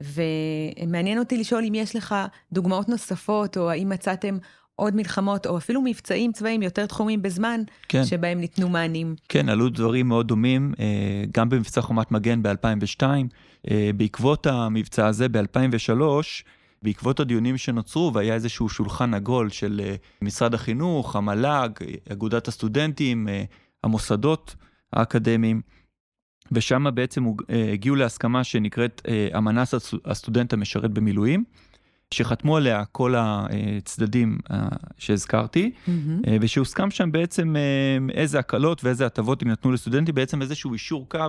ומעניין 0.03 1.19
אותי 1.19 1.37
לשאול 1.37 1.63
אם 1.67 1.75
יש 1.75 1.95
לך 1.95 2.15
דוגמאות 2.51 2.89
נוספות, 2.89 3.57
או 3.57 3.69
האם 3.69 3.89
מצאתם 3.89 4.37
עוד 4.75 4.95
מלחמות, 4.95 5.45
או 5.45 5.57
אפילו 5.57 5.81
מבצעים 5.81 6.31
צבאיים 6.31 6.61
יותר 6.63 6.85
תחומים 6.85 7.21
בזמן, 7.21 7.61
כן. 7.89 8.05
שבהם 8.05 8.39
ניתנו 8.39 8.69
מענים. 8.69 9.15
כן, 9.29 9.49
עלו 9.49 9.69
דברים 9.69 10.07
מאוד 10.07 10.27
דומים, 10.27 10.73
אה, 10.79 11.23
גם 11.33 11.49
במבצע 11.49 11.81
חומת 11.81 12.11
מגן 12.11 12.43
ב-2002. 12.43 13.03
אה, 13.71 13.89
בעקבות 13.97 14.47
המבצע 14.47 15.07
הזה 15.07 15.29
ב-2003, 15.29 16.01
בעקבות 16.83 17.19
הדיונים 17.19 17.57
שנוצרו, 17.57 18.11
והיה 18.13 18.33
איזשהו 18.33 18.69
שולחן 18.69 19.13
עגול 19.13 19.49
של 19.49 19.81
משרד 20.21 20.53
החינוך, 20.53 21.15
המל"ג, 21.15 21.69
אגודת 22.11 22.47
הסטודנטים, 22.47 23.27
המוסדות 23.83 24.55
האקדמיים, 24.97 25.61
ושם 26.51 26.85
בעצם 26.93 27.25
הגיעו 27.73 27.95
להסכמה 27.95 28.43
שנקראת 28.43 29.01
אמנת 29.37 29.67
הסטודנט 30.05 30.53
המשרת 30.53 30.91
במילואים. 30.91 31.43
שחתמו 32.13 32.57
עליה 32.57 32.85
כל 32.85 33.13
הצדדים 33.17 34.37
אה, 34.51 34.67
שהזכרתי, 34.97 35.71
mm-hmm. 35.71 35.91
ושהוסכם 36.41 36.91
שם 36.91 37.11
בעצם 37.11 37.55
אה, 37.55 38.13
איזה 38.13 38.39
הקלות 38.39 38.83
ואיזה 38.83 39.05
הטבות 39.05 39.41
יינתנו 39.41 39.71
לסטודנטים, 39.71 40.15
בעצם 40.15 40.41
איזשהו 40.41 40.73
אישור 40.73 41.09
קו, 41.09 41.19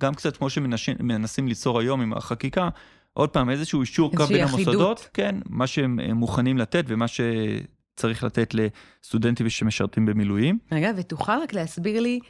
גם 0.00 0.14
קצת 0.14 0.36
כמו 0.36 0.50
שמנסים 0.50 1.48
ליצור 1.48 1.80
היום 1.80 2.00
עם 2.00 2.12
החקיקה, 2.12 2.68
עוד 3.12 3.28
פעם 3.30 3.50
איזשהו 3.50 3.80
אישור 3.80 4.16
קו 4.16 4.26
בין 4.26 4.36
יחידות. 4.36 4.74
המוסדות, 4.74 5.08
כן, 5.14 5.34
מה 5.48 5.66
שהם 5.66 6.00
מוכנים 6.14 6.58
לתת 6.58 6.84
ומה 6.88 7.06
שצריך 7.08 8.24
לתת 8.24 8.54
לסטודנטים 8.54 9.50
שמשרתים 9.50 10.06
במילואים. 10.06 10.58
רגע, 10.72 10.92
ותוכל 10.96 11.32
רק 11.42 11.52
להסביר 11.52 12.00
לי 12.00 12.20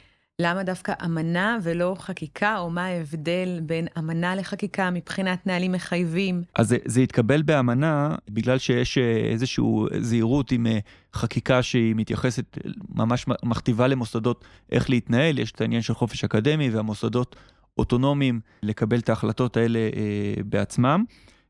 למה 0.41 0.63
דווקא 0.63 0.93
אמנה 1.05 1.57
ולא 1.63 1.95
חקיקה, 1.99 2.57
או 2.57 2.69
מה 2.69 2.85
ההבדל 2.85 3.59
בין 3.63 3.87
אמנה 3.97 4.35
לחקיקה 4.35 4.89
מבחינת 4.89 5.47
נהלים 5.47 5.71
מחייבים? 5.71 6.43
אז 6.55 6.75
זה, 6.85 7.01
התקבל 7.01 7.41
באמנה 7.41 8.15
בגלל 8.29 8.57
שיש 8.57 8.97
אה, 8.97 9.17
איזושהי 9.31 9.65
זהירות 9.99 10.51
עם 10.51 10.67
אה, 10.67 10.79
חקיקה 11.13 11.61
שהיא 11.61 11.95
מתייחסת, 11.95 12.57
ממש 12.95 13.25
מכתיבה 13.43 13.87
למוסדות 13.87 14.45
איך 14.71 14.89
להתנהל, 14.89 15.39
יש 15.39 15.51
את 15.51 15.61
העניין 15.61 15.81
של 15.81 15.93
חופש 15.93 16.23
אקדמי 16.23 16.69
והמוסדות 16.69 17.35
אוטונומיים 17.77 18.39
לקבל 18.63 18.99
את 18.99 19.09
ההחלטות 19.09 19.57
האלה 19.57 19.79
אה, 19.79 20.43
בעצמם. 20.43 21.03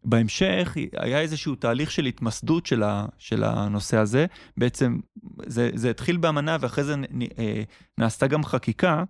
בהמשך 0.03 0.77
היה 0.97 1.21
איזשהו 1.21 1.55
תהליך 1.55 1.91
של 1.91 2.05
התמסדות 2.05 2.65
של, 2.65 2.83
ה, 2.83 3.05
של 3.17 3.43
הנושא 3.43 3.97
הזה. 3.97 4.25
בעצם 4.57 4.99
זה, 5.45 5.69
זה 5.73 5.89
התחיל 5.89 6.17
באמנה 6.17 6.57
ואחרי 6.59 6.83
זה 6.83 6.95
נ, 6.95 7.21
אה, 7.21 7.63
נעשתה 7.97 8.27
גם 8.27 8.43
חקיקה. 8.43 9.03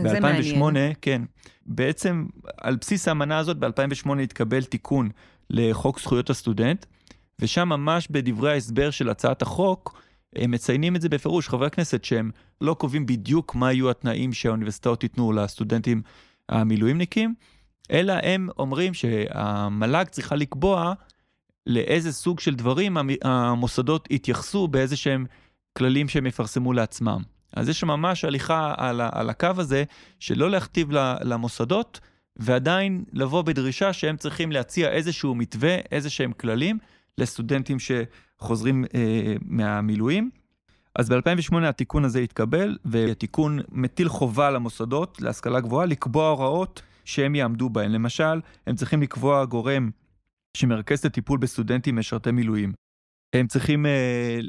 ב-2008, 0.00 0.62
כן. 1.00 1.22
בעצם 1.66 2.26
על 2.56 2.76
בסיס 2.76 3.08
האמנה 3.08 3.38
הזאת 3.38 3.56
ב-2008 3.58 4.18
התקבל 4.22 4.64
תיקון 4.64 5.08
לחוק 5.50 6.00
זכויות 6.00 6.30
הסטודנט, 6.30 6.86
ושם 7.38 7.68
ממש 7.68 8.08
בדברי 8.10 8.52
ההסבר 8.52 8.90
של 8.90 9.08
הצעת 9.08 9.42
החוק, 9.42 10.00
הם 10.36 10.50
מציינים 10.50 10.96
את 10.96 11.00
זה 11.00 11.08
בפירוש, 11.08 11.48
חברי 11.48 11.66
הכנסת, 11.66 12.04
שהם 12.04 12.30
לא 12.60 12.74
קובעים 12.74 13.06
בדיוק 13.06 13.54
מה 13.54 13.72
יהיו 13.72 13.90
התנאים 13.90 14.32
שהאוניברסיטאות 14.32 15.02
ייתנו 15.02 15.32
לסטודנטים 15.32 16.02
המילואימניקים, 16.48 17.34
אלא 17.90 18.14
הם 18.22 18.48
אומרים 18.58 18.94
שהמל"ג 18.94 20.04
צריכה 20.08 20.36
לקבוע 20.36 20.92
לאיזה 21.66 22.12
סוג 22.12 22.40
של 22.40 22.54
דברים 22.54 22.96
המוסדות 23.24 24.08
יתייחסו 24.10 24.68
באיזה 24.68 24.96
שהם 24.96 25.26
כללים 25.78 26.08
שהם 26.08 26.26
יפרסמו 26.26 26.72
לעצמם. 26.72 27.22
אז 27.56 27.68
יש 27.68 27.84
ממש 27.84 28.24
הליכה 28.24 28.74
על, 28.76 29.00
על 29.12 29.30
הקו 29.30 29.48
הזה 29.56 29.84
שלא 30.18 30.50
להכתיב 30.50 30.88
למוסדות 31.22 32.00
ועדיין 32.36 33.04
לבוא 33.12 33.42
בדרישה 33.42 33.92
שהם 33.92 34.16
צריכים 34.16 34.52
להציע 34.52 34.90
איזשהו 34.90 35.34
מתווה, 35.34 35.76
איזה 35.92 36.10
שהם 36.10 36.32
כללים 36.32 36.78
לסטודנטים 37.18 37.76
שחוזרים 37.78 38.84
אה, 38.94 39.34
מהמילואים. 39.40 40.30
אז 40.98 41.08
ב-2008 41.08 41.56
התיקון 41.64 42.04
הזה 42.04 42.18
התקבל, 42.18 42.76
והתיקון 42.84 43.60
מטיל 43.68 44.08
חובה 44.08 44.50
למוסדות 44.50 45.20
להשכלה 45.20 45.60
גבוהה 45.60 45.86
לקבוע 45.86 46.28
הוראות 46.28 46.82
שהם 47.04 47.34
יעמדו 47.34 47.70
בהן. 47.70 47.92
למשל, 47.92 48.40
הם 48.66 48.74
צריכים 48.74 49.02
לקבוע 49.02 49.44
גורם 49.44 49.90
שמרכז 50.56 50.98
את 50.98 51.04
הטיפול 51.04 51.38
בסטודנטים 51.38 51.96
משרתי 51.96 52.30
מילואים. 52.30 52.72
הם 53.34 53.46
צריכים 53.46 53.86
uh, 53.86 53.88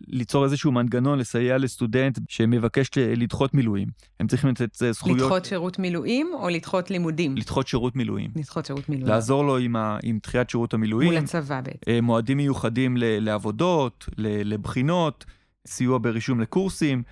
ליצור 0.07 0.43
איזשהו 0.43 0.71
מנגנון 0.71 1.19
לסייע 1.19 1.57
לסטודנט 1.57 2.19
שמבקש 2.29 2.89
לדחות 2.97 3.53
מילואים. 3.53 3.87
הם 4.19 4.27
צריכים 4.27 4.49
לתת 4.49 4.75
uh, 4.75 4.91
זכויות... 4.91 5.19
לדחות 5.19 5.45
שירות 5.45 5.79
מילואים 5.79 6.29
או 6.33 6.49
לדחות 6.49 6.91
לימודים? 6.91 7.37
לדחות 7.37 7.67
שירות 7.67 7.95
מילואים. 7.95 8.31
לדחות 8.35 8.65
שירות 8.65 8.89
מילואים. 8.89 9.13
לעזור 9.13 9.45
לו 9.45 9.57
עם, 9.57 9.75
ה, 9.75 9.97
עם 10.03 10.19
דחיית 10.23 10.49
שירות 10.49 10.73
המילואים. 10.73 11.09
מול 11.09 11.17
הצבא 11.17 11.61
בעצם. 11.61 11.91
Uh, 11.91 12.01
מועדים 12.01 12.37
מיוחדים 12.37 12.97
ל, 12.97 13.03
לעבודות, 13.19 14.05
ל, 14.17 14.53
לבחינות, 14.53 15.25
סיוע 15.67 15.97
ברישום 15.97 16.39
לקורסים, 16.39 17.03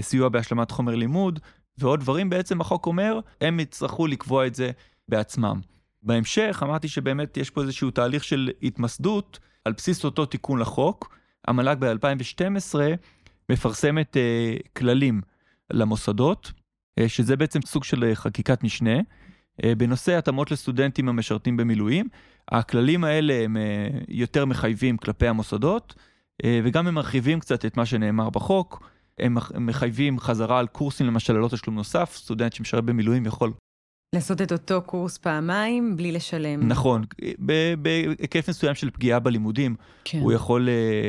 סיוע 0.00 0.28
בהשלמת 0.28 0.70
חומר 0.70 0.94
לימוד. 0.94 1.40
ועוד 1.78 2.00
דברים 2.00 2.30
בעצם 2.30 2.60
החוק 2.60 2.86
אומר, 2.86 3.20
הם 3.40 3.60
יצטרכו 3.60 4.06
לקבוע 4.06 4.46
את 4.46 4.54
זה 4.54 4.70
בעצמם. 5.08 5.60
בהמשך 6.02 6.62
אמרתי 6.62 6.88
שבאמת 6.88 7.36
יש 7.36 7.50
פה 7.50 7.62
איזשהו 7.62 7.90
תהליך 7.90 8.24
של 8.24 8.50
התמסדות 8.62 9.38
על 9.64 9.72
בסיס 9.72 10.04
אותו 10.04 10.26
תיקון 10.26 10.58
לחוק. 10.58 11.16
המל"ג 11.46 11.76
ב-2012 11.78 12.74
מפרסמת 13.48 14.16
uh, 14.16 14.68
כללים 14.76 15.20
למוסדות, 15.72 16.52
uh, 17.00 17.08
שזה 17.08 17.36
בעצם 17.36 17.60
סוג 17.66 17.84
של 17.84 18.12
uh, 18.12 18.14
חקיקת 18.14 18.62
משנה. 18.62 18.98
Uh, 18.98 19.64
בנושא 19.78 20.18
התאמות 20.18 20.50
לסטודנטים 20.50 21.08
המשרתים 21.08 21.56
במילואים, 21.56 22.08
הכללים 22.48 23.04
האלה 23.04 23.34
הם 23.44 23.56
uh, 23.56 24.04
יותר 24.08 24.44
מחייבים 24.44 24.96
כלפי 24.96 25.28
המוסדות, 25.28 25.94
uh, 26.42 26.46
וגם 26.64 26.86
הם 26.86 26.94
מרחיבים 26.94 27.40
קצת 27.40 27.64
את 27.64 27.76
מה 27.76 27.86
שנאמר 27.86 28.30
בחוק. 28.30 28.91
הם 29.22 29.36
מחייבים 29.66 30.20
חזרה 30.20 30.58
על 30.58 30.66
קורסים 30.66 31.06
למשל 31.06 31.32
ללא 31.32 31.48
תשלום 31.48 31.76
נוסף, 31.76 32.12
סטודנט 32.16 32.52
שמשרת 32.52 32.84
במילואים 32.84 33.26
יכול... 33.26 33.52
לעשות 34.14 34.42
את 34.42 34.52
אותו 34.52 34.82
קורס 34.82 35.18
פעמיים 35.18 35.96
בלי 35.96 36.12
לשלם. 36.12 36.68
נכון, 36.68 37.04
בהיקף 37.78 38.48
מסוים 38.48 38.74
של 38.74 38.90
פגיעה 38.90 39.18
בלימודים, 39.18 39.74
כן. 40.04 40.18
הוא 40.18 40.32
יכול 40.32 40.68
אה, 40.68 41.08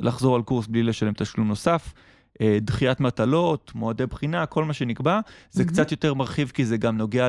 לחזור 0.00 0.36
על 0.36 0.42
קורס 0.42 0.66
בלי 0.66 0.82
לשלם 0.82 1.12
תשלום 1.12 1.48
נוסף. 1.48 1.92
אה, 2.40 2.58
דחיית 2.60 3.00
מטלות, 3.00 3.72
מועדי 3.74 4.06
בחינה, 4.06 4.46
כל 4.46 4.64
מה 4.64 4.72
שנקבע, 4.72 5.20
זה 5.50 5.62
mm-hmm. 5.62 5.66
קצת 5.66 5.90
יותר 5.90 6.14
מרחיב 6.14 6.50
כי 6.54 6.64
זה 6.64 6.76
גם 6.76 6.96
נוגע 6.96 7.28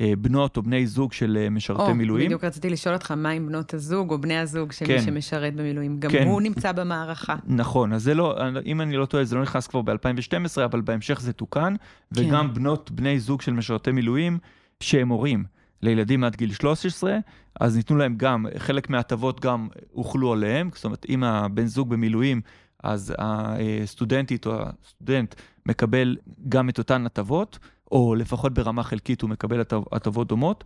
לבנות 0.00 0.56
או 0.56 0.62
בני 0.62 0.86
זוג 0.86 1.12
של 1.12 1.38
אה, 1.40 1.50
משרתי 1.50 1.90
oh, 1.90 1.94
מילואים. 1.94 2.26
בדיוק 2.26 2.44
רציתי 2.44 2.70
לשאול 2.70 2.94
אותך, 2.94 3.10
מה 3.10 3.30
עם 3.30 3.46
בנות 3.46 3.74
הזוג 3.74 4.10
או 4.10 4.18
בני 4.18 4.38
הזוג 4.38 4.72
של 4.72 4.86
כן. 4.86 4.94
מי 4.94 5.02
שמשרת 5.02 5.54
במילואים? 5.54 6.00
גם 6.00 6.10
כן. 6.10 6.26
הוא 6.26 6.42
נמצא 6.42 6.72
במערכה. 6.72 7.36
נכון, 7.46 7.92
אז 7.92 8.02
זה 8.02 8.14
לא, 8.14 8.38
אם 8.66 8.80
אני 8.80 8.96
לא 8.96 9.06
טועה, 9.06 9.24
זה 9.24 9.36
לא 9.36 9.42
נכנס 9.42 9.66
כבר 9.66 9.82
ב-2012, 9.82 10.64
אבל 10.64 10.80
בהמשך 10.80 11.20
זה 11.20 11.32
תוקן, 11.32 11.74
כן. 12.14 12.24
וגם 12.24 12.54
בנות, 12.54 12.90
בני 12.90 13.20
זוג 13.20 13.42
של 13.42 13.52
משרתי 13.52 13.92
מילואים 13.92 14.38
שהם 14.80 15.08
הורים. 15.08 15.44
לילדים 15.82 16.24
עד 16.24 16.36
גיל 16.36 16.52
13, 16.52 17.18
אז 17.60 17.76
ניתנו 17.76 17.96
להם 17.96 18.14
גם, 18.16 18.46
חלק 18.58 18.90
מההטבות 18.90 19.40
גם 19.40 19.68
הוחלו 19.92 20.32
עליהם, 20.32 20.70
זאת 20.74 20.84
אומרת, 20.84 21.06
אם 21.08 21.24
הבן 21.24 21.66
זוג 21.66 21.90
במילואים 21.90 22.40
אז 22.82 23.14
הסטודנטית 23.18 24.46
או 24.46 24.52
הסטודנט 24.84 25.34
מקבל 25.66 26.16
גם 26.48 26.68
את 26.68 26.78
אותן 26.78 27.06
הטבות, 27.06 27.58
או 27.92 28.14
לפחות 28.14 28.54
ברמה 28.54 28.82
חלקית 28.82 29.22
הוא 29.22 29.30
מקבל 29.30 29.60
הטבות 29.92 30.28
דומות. 30.28 30.64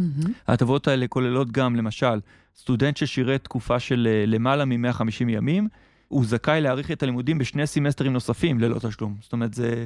Mm-hmm. 0.00 0.28
ההטבות 0.46 0.88
האלה 0.88 1.08
כוללות 1.08 1.52
גם, 1.52 1.76
למשל, 1.76 2.20
סטודנט 2.56 2.96
ששירת 2.96 3.44
תקופה 3.44 3.80
של 3.80 4.08
אה, 4.10 4.26
למעלה 4.26 4.64
מ-150 4.64 5.28
ימים, 5.28 5.68
הוא 6.08 6.24
זכאי 6.26 6.60
להאריך 6.60 6.90
את 6.90 7.02
הלימודים 7.02 7.38
בשני 7.38 7.66
סמסטרים 7.66 8.12
נוספים 8.12 8.60
ללא 8.60 8.78
תשלום. 8.78 9.16
זאת 9.20 9.32
אומרת, 9.32 9.54
זה, 9.54 9.84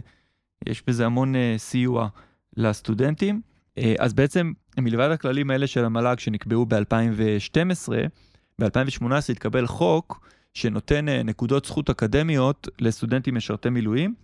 יש 0.66 0.82
בזה 0.86 1.06
המון 1.06 1.34
uh, 1.34 1.38
סיוע 1.56 2.08
לסטודנטים. 2.56 3.40
Uh, 3.78 3.82
אז 3.98 4.12
בעצם, 4.12 4.52
מלבד 4.78 5.10
הכללים 5.10 5.50
האלה 5.50 5.66
של 5.66 5.84
המל"ג 5.84 6.18
שנקבעו 6.18 6.66
ב-2012, 6.66 7.92
ב-2018 8.58 9.04
התקבל 9.28 9.66
חוק 9.66 10.20
שנותן 10.54 11.08
אה, 11.08 11.22
נקודות 11.22 11.64
זכות 11.64 11.90
אקדמיות 11.90 12.68
לסטודנטים 12.78 13.34
משרתי 13.34 13.70
מילואים. 13.70 14.14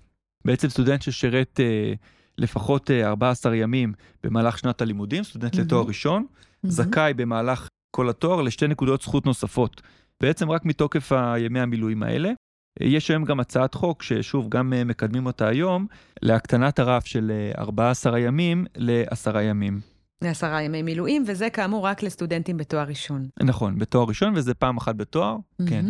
בעצם 0.44 0.68
סטודנט 0.68 1.02
ששירת 1.02 1.60
אה, 1.60 1.92
לפחות 2.38 2.90
14 2.90 3.52
אה, 3.52 3.56
ימים 3.56 3.92
במהלך 4.22 4.58
שנת 4.58 4.80
הלימודים, 4.80 5.24
סטודנט 5.24 5.54
mm-hmm. 5.54 5.60
לתואר 5.60 5.84
ראשון, 5.86 6.26
mm-hmm. 6.26 6.68
זכאי 6.70 7.14
במהלך 7.14 7.68
כל 7.96 8.08
התואר 8.08 8.42
לשתי 8.42 8.68
נקודות 8.68 9.02
זכות 9.02 9.26
נוספות. 9.26 9.82
בעצם 10.22 10.50
רק 10.50 10.64
מתוקף 10.64 11.12
הימי 11.12 11.60
המילואים 11.60 12.02
האלה. 12.02 12.32
יש 12.80 13.10
היום 13.10 13.24
גם 13.24 13.40
הצעת 13.40 13.74
חוק, 13.74 14.02
ששוב, 14.02 14.48
גם 14.48 14.72
מקדמים 14.86 15.26
אותה 15.26 15.48
היום, 15.48 15.86
להקטנת 16.22 16.78
הרף 16.78 17.06
של 17.06 17.32
14 17.58 18.18
ימים 18.18 18.66
לעשרה 18.76 19.42
ימים. 19.42 19.80
לעשרה 20.22 20.62
ימי 20.62 20.82
מילואים, 20.82 21.24
וזה 21.26 21.50
כאמור 21.50 21.86
רק 21.86 22.02
לסטודנטים 22.02 22.56
בתואר 22.56 22.88
ראשון. 22.88 23.28
נכון, 23.42 23.78
בתואר 23.78 24.04
ראשון, 24.08 24.32
וזה 24.36 24.54
פעם 24.54 24.76
אחת 24.76 24.94
בתואר, 24.94 25.36
כן. 25.68 25.86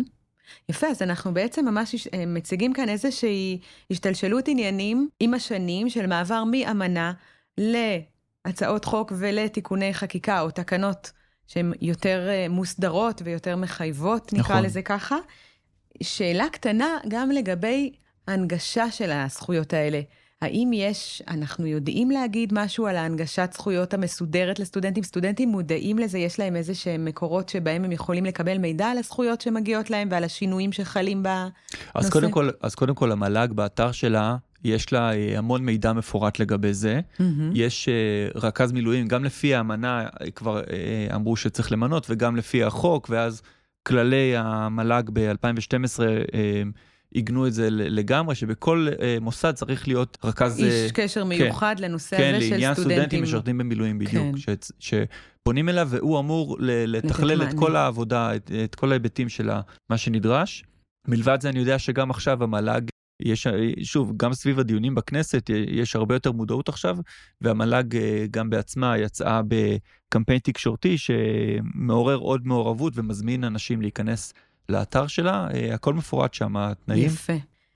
יפה, 0.69 0.87
אז 0.87 1.01
אנחנו 1.01 1.33
בעצם 1.33 1.65
ממש 1.65 2.07
אה, 2.13 2.25
מציגים 2.25 2.73
כאן 2.73 2.89
איזושהי 2.89 3.59
השתלשלות 3.91 4.47
עניינים 4.47 5.09
עם 5.19 5.33
השנים 5.33 5.89
של 5.89 6.07
מעבר 6.07 6.43
מאמנה 6.43 7.13
להצעות 7.57 8.85
חוק 8.85 9.13
ולתיקוני 9.17 9.93
חקיקה 9.93 10.41
או 10.41 10.51
תקנות 10.51 11.11
שהן 11.47 11.73
יותר 11.81 12.27
אה, 12.29 12.45
מוסדרות 12.49 13.21
ויותר 13.25 13.55
מחייבות, 13.55 14.33
נקרא 14.33 14.55
נכון. 14.55 14.65
לזה 14.65 14.81
ככה. 14.81 15.17
שאלה 16.03 16.45
קטנה 16.51 16.97
גם 17.07 17.31
לגבי 17.31 17.91
הנגשה 18.27 18.91
של 18.91 19.11
הזכויות 19.11 19.73
האלה. 19.73 20.01
האם 20.41 20.71
יש, 20.73 21.21
אנחנו 21.27 21.65
יודעים 21.65 22.11
להגיד 22.11 22.53
משהו 22.53 22.87
על 22.87 22.95
ההנגשת 22.95 23.49
זכויות 23.53 23.93
המסודרת 23.93 24.59
לסטודנטים? 24.59 25.03
סטודנטים 25.03 25.49
מודעים 25.49 25.99
לזה? 25.99 26.17
יש 26.19 26.39
להם 26.39 26.55
איזה 26.55 26.75
שהם 26.75 27.05
מקורות 27.05 27.49
שבהם 27.49 27.83
הם 27.83 27.91
יכולים 27.91 28.25
לקבל 28.25 28.57
מידע 28.57 28.87
על 28.87 28.97
הזכויות 28.97 29.41
שמגיעות 29.41 29.89
להם 29.89 30.07
ועל 30.11 30.23
השינויים 30.23 30.71
שחלים 30.71 31.23
בה? 31.23 31.47
אז. 31.93 32.09
קודם 32.09 32.31
כל, 32.31 32.49
אז 32.61 32.75
קודם 32.75 32.95
כל 32.95 33.11
המל"ג 33.11 33.47
באתר 33.51 33.91
שלה, 33.91 34.37
יש 34.63 34.93
לה 34.93 35.13
אה, 35.13 35.37
המון 35.37 35.65
מידע 35.65 35.93
מפורט 35.93 36.39
לגבי 36.39 36.73
זה. 36.73 36.99
יש 37.53 37.89
אה, 37.89 38.27
רכז 38.35 38.71
מילואים, 38.71 39.07
גם 39.07 39.23
לפי 39.23 39.55
האמנה 39.55 40.07
אה, 40.21 40.31
כבר 40.31 40.59
אה, 40.59 41.15
אמרו 41.15 41.35
שצריך 41.35 41.71
למנות, 41.71 42.05
וגם 42.09 42.35
לפי 42.35 42.63
החוק, 42.63 43.07
ואז 43.09 43.41
כללי 43.83 44.33
המל"ג 44.37 45.03
ב-2012 45.13 45.99
עיגנו 47.17 47.47
את 47.47 47.53
זה 47.53 47.67
לגמרי, 47.71 48.35
שבכל 48.35 48.87
אה, 49.01 49.17
מוסד 49.21 49.51
צריך 49.51 49.87
להיות 49.87 50.17
רכז... 50.23 50.59
אה, 50.59 50.65
איש 50.65 50.91
קשר 50.91 51.23
מיוחד 51.23 51.75
לנושא 51.79 52.17
כן, 52.17 52.35
הזה 52.35 52.45
של 52.45 52.51
לעניין 52.51 52.73
סטודנטים. 52.73 52.95
סטודנטים 52.95 53.23
משרתים 53.23 53.57
במילואים 53.57 53.99
בדיוק, 53.99 54.35
כן. 54.45 54.53
ש, 54.79 54.95
שפונים 55.43 55.69
אליו 55.69 55.87
והוא 55.89 56.19
אמור 56.19 56.57
לתכלל 56.61 57.43
את. 57.43 57.53
כל 57.53 57.75
העבודה, 57.75 58.35
את, 58.35 58.51
את 58.63 58.75
כל 58.75 58.91
ההיבטים 58.91 59.29
של 59.29 59.49
מה 59.89 59.97
שנדרש. 59.97 60.63
מלבד 61.07 61.37
זה 61.41 61.49
אני 61.49 61.59
יודע 61.59 61.79
שגם 61.79 62.11
עכשיו 62.11 62.43
המל"ג, 62.43 62.81
יש, 63.21 63.47
שוב, 63.83 64.13
גם 64.17 64.33
סביב 64.33 64.59
הדיונים 64.59 64.95
בכנסת 64.95 65.49
יש 65.67 65.95
הרבה 65.95 66.15
יותר 66.15 66.31
מודעות 66.31 66.69
עכשיו, 66.69 66.97
והמל"ג 67.41 67.95
אה, 67.95 68.25
גם 68.31 68.49
בעצמה 68.49 68.97
יצאה 68.97 69.41
בקמפיין 69.47 70.39
תקשורתי 70.39 70.97
שמעורר 70.97 72.15
עוד 72.15 72.47
מעורבות 72.47 72.93
ומזמין 72.95 73.43
אנשים 73.43 73.81
להיכנס 73.81 74.33
לאתר 74.69 75.07
שלה, 75.07 75.47
אה, 75.53 75.73
הכל 75.73 75.93
מפורט 75.93 76.33
שם, 76.33 76.57
התנאים. 76.57 77.05
יפה. 77.05 77.33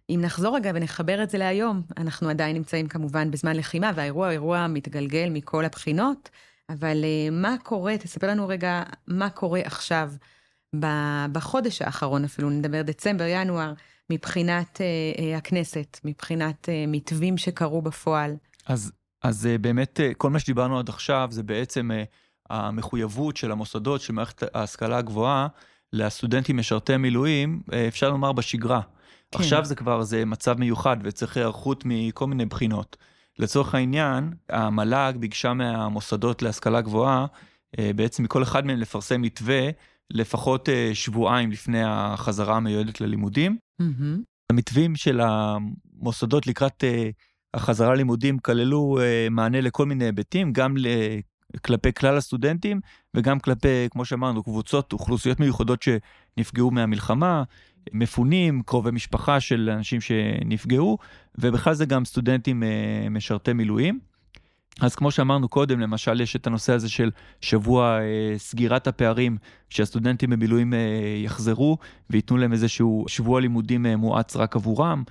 אם 0.10 0.20
נחזור 0.24 0.56
רגע 0.56 0.72
ונחבר 0.76 1.24
את 1.24 1.30
זה 1.30 1.38
להיום, 1.38 1.82
אנחנו 1.98 2.30
עדיין 2.30 2.56
נמצאים 2.56 2.88
כמובן 2.88 3.32
בזמן 3.32 3.56
לחימה, 3.56 3.92
והאירוע 3.96 4.26
הוא 4.26 4.32
אירוע 4.32 4.68
מתגלגל 4.68 5.30
מכל 5.30 5.66
הבחינות, 5.66 6.30
אבל 6.70 7.04
uh, 7.04 7.32
מה 7.32 7.56
קורה, 7.64 7.98
תספר 7.98 8.28
לנו 8.28 8.48
רגע 8.48 8.84
מה 9.08 9.30
קורה 9.30 9.62
עכשיו, 9.66 10.12
בחודש 11.32 11.82
האחרון 11.82 12.24
אפילו, 12.24 12.50
נדבר 12.50 12.82
דצמבר, 12.82 13.24
ינואר, 13.28 13.74
מבחינת 14.10 14.82
uh, 14.82 15.38
הכנסת, 15.38 16.00
מבחינת 16.06 16.70
מתווים 16.88 17.38
שקרו 17.38 17.82
בפועל. 17.82 18.36
אז, 18.68 18.92
אז 19.24 19.46
אה, 19.46 19.58
באמת 19.58 20.00
אה, 20.00 20.14
כל 20.14 20.30
מה 20.30 20.40
שדיברנו 20.40 20.80
עד 20.80 20.90
עכשיו 20.90 21.28
זה 21.32 21.44
בעצם 21.44 21.92
אה, 21.92 22.04
המחויבות 22.50 23.38
של 23.38 23.52
המוסדות 23.52 24.02
של 24.02 24.14
מערכת 24.14 24.56
ההשכלה 24.56 24.98
הגבוהה 24.98 25.48
לסטודנטים 25.94 26.58
משרתי 26.58 26.98
מילואים, 26.98 27.62
אה, 27.74 27.88
אפשר 27.88 28.10
לומר 28.10 28.32
בשגרה. 28.32 28.82
כן. 29.32 29.40
עכשיו 29.40 29.66
זה 29.66 29.76
כבר, 29.76 30.04
זה 30.04 30.26
מצב 30.26 30.60
מיוחד 30.60 30.98
וצריך 31.04 31.38
היערכות 31.38 31.84
מכל 31.86 32.28
מיני 32.28 32.46
בחינות. 32.46 32.98
לצורך 33.40 33.76
העניין, 33.76 34.34
המל"ג 34.50 35.14
ביקשה 35.20 35.54
מהמוסדות 35.54 36.42
להשכלה 36.42 36.82
גבוהה, 36.82 37.26
אה, 37.80 37.92
בעצם 37.96 38.24
מכל 38.24 38.44
אחד 38.44 38.66
מהם 38.66 38.78
לפרסם 38.78 39.22
מתווה 39.22 39.70
לפחות 40.10 40.70
אה, 40.70 40.92
שבועיים 40.94 41.52
לפני 41.52 41.84
החזרה 41.84 42.58
המיועדת 42.58 43.02
ללימודים. 43.02 43.58
מהמם. 43.80 44.22
המתווים 44.52 44.96
של 44.96 45.22
המוסדות 45.24 46.48
לקראת 46.48 46.84
החזרה 47.54 47.94
ללימודים 47.94 48.40
כללו 48.40 48.98
מענה 49.32 49.62
לכל 49.62 49.86
מיני 49.86 50.06
היבטים, 50.06 50.54
גם 50.54 50.76
כלפי 51.66 51.94
כלל 51.94 52.18
הסטודנטים 52.18 52.80
וגם 53.16 53.40
כלפי, 53.40 53.88
כמו 53.92 54.06
שאמרנו, 54.06 54.44
קבוצות, 54.44 54.94
אוכלוסיות 54.94 55.40
מיוחדות 55.40 55.84
שנפגעו 55.84 56.72
מהמלחמה, 56.72 57.44
מפונים, 57.94 58.62
קרובי 58.66 58.92
משפחה 58.92 59.40
של 59.40 59.70
אנשים 59.74 60.02
שנפגעו, 60.02 60.98
ובכלל 61.38 61.74
זה 61.74 61.86
גם 61.86 62.06
סטודנטים 62.06 62.64
אה, 62.64 63.10
משרתי 63.10 63.54
מילואים. 63.54 64.00
אז 64.80 64.96
כמו 64.96 65.12
שאמרנו 65.12 65.50
קודם, 65.50 65.80
למשל 65.80 66.22
יש 66.22 66.36
את 66.36 66.48
הנושא 66.48 66.74
הזה 66.74 66.90
של 66.90 67.12
שבוע 67.42 68.00
אה, 68.00 68.38
סגירת 68.38 68.88
הפערים, 68.88 69.38
שהסטודנטים 69.70 70.30
במילואים 70.30 70.74
אה, 70.74 70.80
יחזרו 71.24 71.78
וייתנו 72.10 72.38
להם 72.38 72.52
איזשהו 72.52 73.06
שבוע 73.08 73.42
לימודים 73.42 73.86
אה, 73.86 73.96
מואץ 73.96 74.36
רק 74.36 74.56
עבורם. 74.56 75.04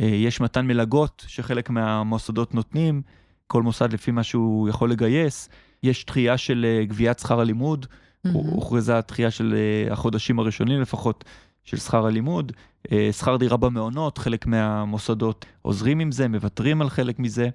אה, 0.00 0.06
יש 0.06 0.40
מתן 0.40 0.66
מלגות 0.66 1.24
שחלק 1.26 1.70
מהמוסדות 1.70 2.54
נותנים, 2.54 3.02
כל 3.46 3.62
מוסד 3.62 3.92
לפי 3.92 4.10
מה 4.10 4.22
שהוא 4.22 4.68
יכול 4.68 4.90
לגייס. 4.90 5.48
יש 5.82 6.06
דחייה 6.06 6.38
של 6.38 6.66
אה, 6.68 6.84
גביית 6.84 7.18
שכר 7.18 7.40
הלימוד, 7.40 7.86
מהמם. 8.24 8.36
הוכרזה 8.36 9.00
דחייה 9.08 9.30
של 9.30 9.54
אה, 9.56 9.92
החודשים 9.92 10.38
הראשונים 10.38 10.80
לפחות 10.80 11.24
של 11.64 11.76
שכר 11.76 12.06
הלימוד. 12.06 12.52
אה, 12.92 13.08
שכר 13.12 13.36
דירה 13.36 13.56
במעונות, 13.56 14.18
חלק 14.18 14.46
מהמוסדות 14.46 15.46
עוזרים 15.62 16.00
עם 16.00 16.12
זה, 16.12 16.28
מוותרים 16.28 16.82
על 16.82 16.88
חלק 16.88 17.18
מזה. 17.18 17.48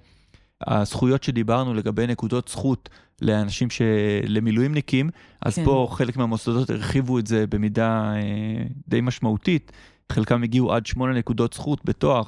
הזכויות 0.66 1.22
שדיברנו 1.22 1.74
לגבי 1.74 2.06
נקודות 2.06 2.48
זכות 2.48 2.88
לאנשים 3.22 3.68
שלמילואימניקים, 3.70 5.10
אז 5.42 5.54
כן. 5.54 5.64
פה 5.64 5.88
חלק 5.90 6.16
מהמוסדות 6.16 6.70
הרחיבו 6.70 7.18
את 7.18 7.26
זה 7.26 7.46
במידה 7.46 8.12
אה, 8.14 8.64
די 8.88 9.00
משמעותית. 9.00 9.72
חלקם 10.12 10.42
הגיעו 10.42 10.72
עד 10.72 10.86
שמונה 10.86 11.12
נקודות 11.12 11.52
זכות 11.52 11.84
בתואר. 11.84 12.22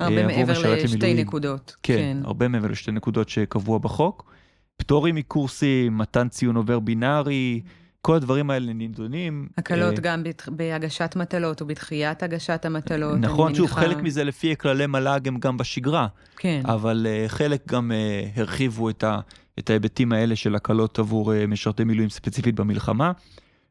הרבה 0.00 0.26
מעבר 0.26 0.52
לשתי 0.52 0.96
למילואים. 0.96 1.16
נקודות. 1.16 1.76
כן, 1.82 1.96
כן, 1.96 2.16
הרבה 2.24 2.48
מעבר 2.48 2.68
לשתי 2.68 2.92
נקודות 2.92 3.28
שקבוע 3.28 3.78
בחוק. 3.78 4.32
פטורים 4.76 5.14
מקורסים, 5.14 5.98
מתן 5.98 6.28
ציון 6.28 6.56
עובר 6.56 6.78
בינארי, 6.80 7.60
כל 8.06 8.14
הדברים 8.16 8.50
האלה 8.50 8.72
נידונים. 8.72 9.48
הקלות 9.58 9.94
אה, 9.94 10.00
גם 10.00 10.22
בהגשת 10.48 11.16
מטלות 11.16 11.62
ובדחיית 11.62 12.22
הגשת 12.22 12.64
המטלות. 12.64 13.18
נכון, 13.18 13.54
שוב. 13.54 13.70
חלק 13.70 13.96
מזה 13.96 14.24
לפי 14.24 14.56
כללי 14.56 14.86
מל"ג 14.86 15.28
הם 15.28 15.38
גם 15.38 15.56
בשגרה, 15.56 16.06
כן. 16.36 16.62
אבל 16.64 17.06
uh, 17.06 17.28
חלק 17.28 17.68
גם 17.68 17.92
uh, 17.92 18.40
הרחיבו 18.40 18.90
את, 18.90 19.70
ההיבטים 19.70 20.12
האלה 20.12 20.36
של 20.36 20.54
הקלות 20.54 20.98
עבור 20.98 21.46
משרתי 21.48 21.84
מילואים 21.84 22.10
ספציפית 22.10 22.54
במלחמה, 22.54 23.12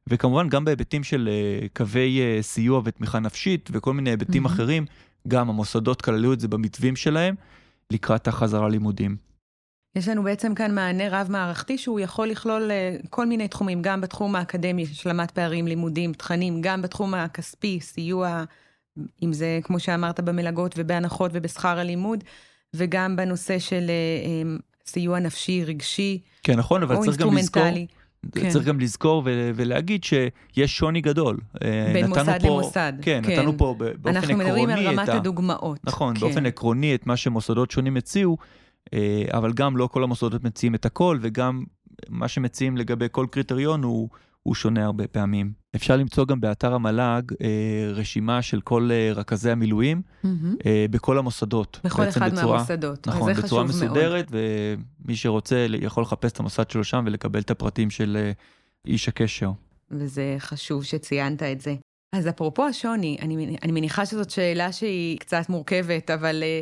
וכמובן 0.07 0.49
גם 0.49 0.65
בהיבטים 0.65 1.03
של 1.03 1.29
קווי 1.73 2.19
סיוע 2.41 2.81
ותמיכה 2.85 3.19
נפשית 3.19 3.69
וכל 3.73 3.93
מיני 3.93 4.09
היבטים. 4.09 4.45
אחרים, 4.45 4.85
גם 5.27 5.49
המוסדות 5.49 6.01
כללו 6.01 6.33
את 6.33 6.39
זה 6.39 6.47
במתווים 6.47 6.95
שלהם 6.95 7.35
לקראת 7.91 8.27
החזרה 8.27 8.67
ללימודים. 8.67 9.24
יש 9.95 10.07
לנו 10.07 10.23
בעצם 10.23 10.55
כאן 10.55 10.75
מענה 10.75 11.03
רב-מערכתי 11.09 11.77
שהוא 11.77 11.99
יכול 11.99 12.27
לכלול 12.27 12.71
אה, 12.71 12.95
כל 13.09 13.25
מיני 13.25 13.47
תחומים, 13.47 13.81
גם 13.81 14.01
בתחום 14.01 14.35
האקדמי, 14.35 14.83
השלמת 14.83 15.31
פערים, 15.31 15.67
לימודים, 15.67 16.13
תכנים, 16.13 16.61
גם 16.61 16.81
בתחום 16.81 17.13
הכספי, 17.13 17.79
סיוע, 17.81 18.43
אם 19.23 19.33
זה, 19.33 19.59
כמו 19.63 19.79
שאמרת, 19.79 20.19
במלגות 20.19 20.75
ובהנחות 20.77 21.31
ובשכר 21.33 21.79
הלימוד, 21.79 22.23
וגם 22.73 23.15
בנושא 23.15 23.59
של 23.59 23.89
אה, 23.89 24.49
אה, 24.49 24.57
סיוע 24.85 25.19
נפשי, 25.19 25.63
רגשי, 25.63 26.19
כן, 26.43 26.57
נכון, 26.57 26.83
אבל 26.83 26.97
צריך 27.03 27.17
גם 27.17 27.37
לזכור, 27.37 27.63
כן. 28.31 28.49
צריך 28.49 28.65
גם 28.65 28.79
לזכור 28.79 29.23
ו- 29.25 29.51
ולהגיד 29.55 30.03
שיש 30.03 30.77
שוני 30.77 31.01
גדול. 31.01 31.37
בין 31.93 32.07
מוסד 32.07 32.41
פה, 32.41 32.47
למוסד. 32.47 32.93
כן, 33.01 33.21
כן. 33.25 33.39
נתנו 33.39 33.57
פה 33.57 33.75
באופן 33.77 34.09
אנחנו 34.09 34.33
עקרוני 34.33 34.43
מדברים 34.43 34.69
על 34.69 34.87
רמת 34.87 35.03
את 35.03 35.09
ה... 35.09 35.17
הדוגמאות. 35.17 35.79
נכון, 35.83 36.15
כן. 36.15 36.19
באופן 36.19 36.45
עקרוני 36.45 36.95
את 36.95 37.07
מה 37.07 37.17
שמוסדות 37.17 37.71
שונים 37.71 37.97
הציעו, 37.97 38.37
אבל 39.31 39.53
גם 39.53 39.77
לא 39.77 39.87
כל 39.87 40.03
המוסדות 40.03 40.43
מציעים 40.43 40.75
את 40.75 40.85
הכל, 40.85 41.17
וגם 41.21 41.63
מה 42.09 42.27
שמציעים 42.27 42.77
לגבי 42.77 43.05
כל 43.11 43.27
קריטריון 43.31 43.83
הוא, 43.83 44.09
הוא 44.43 44.55
שונה 44.55 44.85
הרבה 44.85 45.07
פעמים. 45.07 45.51
אפשר 45.75 45.97
למצוא 45.97 46.25
גם 46.25 46.41
באתר 46.41 46.73
המל"ג 46.73 47.21
אה, 47.41 47.91
רשימה 47.93 48.41
של 48.41 48.61
כל 48.61 48.89
אה, 48.91 49.11
רכזי 49.13 49.51
המילואים 49.51 50.01
מהמם. 50.23 50.55
אה, 50.65 50.85
בכל 50.91 51.17
המוסדות. 51.17 51.79
בכל 51.83 52.09
אחד 52.09 52.31
בצורה, 52.31 52.55
מהמוסדות. 52.55 53.07
נכון, 53.07 53.31
וזה 53.31 53.41
בצורה 53.41 53.67
חשוב 53.67 53.79
מאוד. 53.79 53.91
מסודרת, 53.91 54.31
ומי 54.31 55.15
שרוצה 55.15 55.65
יכול 55.81 56.03
לחפש 56.03 56.31
את 56.31 56.39
המוסד 56.39 56.69
שלו 56.69 56.83
שם 56.83 57.03
ולקבל 57.07 57.39
את 57.39 57.51
הפרטים 57.51 57.89
של 57.89 58.17
אה, 58.19 58.31
איש 58.87 59.07
הקשר. 59.07 59.51
וזה 59.91 60.35
חשוב 60.39 60.83
שציינת 60.83 61.43
את 61.43 61.61
זה. 61.61 61.75
אז 62.13 62.27
אפרופו 62.27 62.65
השוני, 62.65 63.17
אני, 63.21 63.57
אני 63.63 63.71
מניחה 63.71 64.05
שזאת 64.05 64.29
שאלה 64.29 64.71
שהיא 64.71 65.17
קצת 65.17 65.49
מורכבת, 65.49 66.09
אבל 66.09 66.43
אה, 66.43 66.61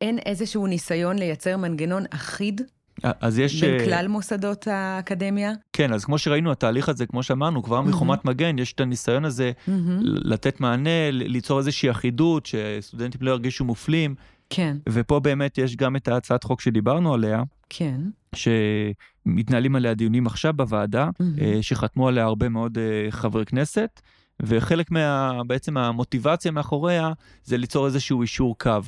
אין 0.00 0.18
איזשהו 0.18 0.66
ניסיון 0.66 1.18
לייצר 1.18 1.56
מנגנון 1.56 2.04
אחיד 2.10 2.62
אז 3.02 3.38
יש... 3.38 3.64
בין 3.64 3.80
אה, 3.80 3.84
כלל 3.84 4.08
מוסדות 4.08 4.66
האקדמיה? 4.66 5.52
כן, 5.72 5.92
אז 5.92 6.04
כמו 6.04 6.18
שראינו, 6.18 6.52
התהליך 6.52 6.88
הזה, 6.88 7.06
כמו 7.06 7.22
שאמרנו, 7.22 7.62
כבר 7.62 7.76
מהמם. 7.76 7.88
מחומת 7.88 8.24
מגן, 8.24 8.58
יש 8.58 8.72
את 8.72 8.80
הניסיון 8.80 9.24
הזה 9.24 9.52
מהמם. 9.68 10.00
לתת 10.02 10.60
מענה, 10.60 11.10
ליצור 11.10 11.58
איזושהי 11.58 11.90
אחידות, 11.90 12.46
שסטודנטים 12.46 13.20
לא 13.22 13.30
ירגישו 13.30 13.64
מופלים, 13.64 14.14
כן. 14.50 14.76
ופה 14.88 15.20
באמת 15.20 15.58
יש 15.58 15.76
גם 15.76 15.96
את 15.96 16.08
ההצעת 16.08 16.44
חוק 16.44 16.60
שדיברנו 16.60 17.14
עליה, 17.14 17.42
כן. 17.68 18.00
שמתנהלים 18.34 19.76
עליה 19.76 19.94
דיונים 19.94 20.26
עכשיו 20.26 20.52
בוועדה. 20.52 21.10
אה, 21.40 21.58
שחתמו 21.60 22.08
עליה 22.08 22.24
הרבה 22.24 22.48
מאוד 22.48 22.78
אה, 22.78 23.10
חברי 23.10 23.46
כנסת, 23.46 24.00
וחלק 24.42 24.90
מה... 24.90 25.32
בעצם 25.46 25.76
המוטיבציה 25.76 26.50
מאחוריה 26.50 27.12
זה 27.44 27.56
ליצור 27.56 27.86
איזשהו 27.86 28.22
אישור 28.22 28.58
קו, 28.58 28.80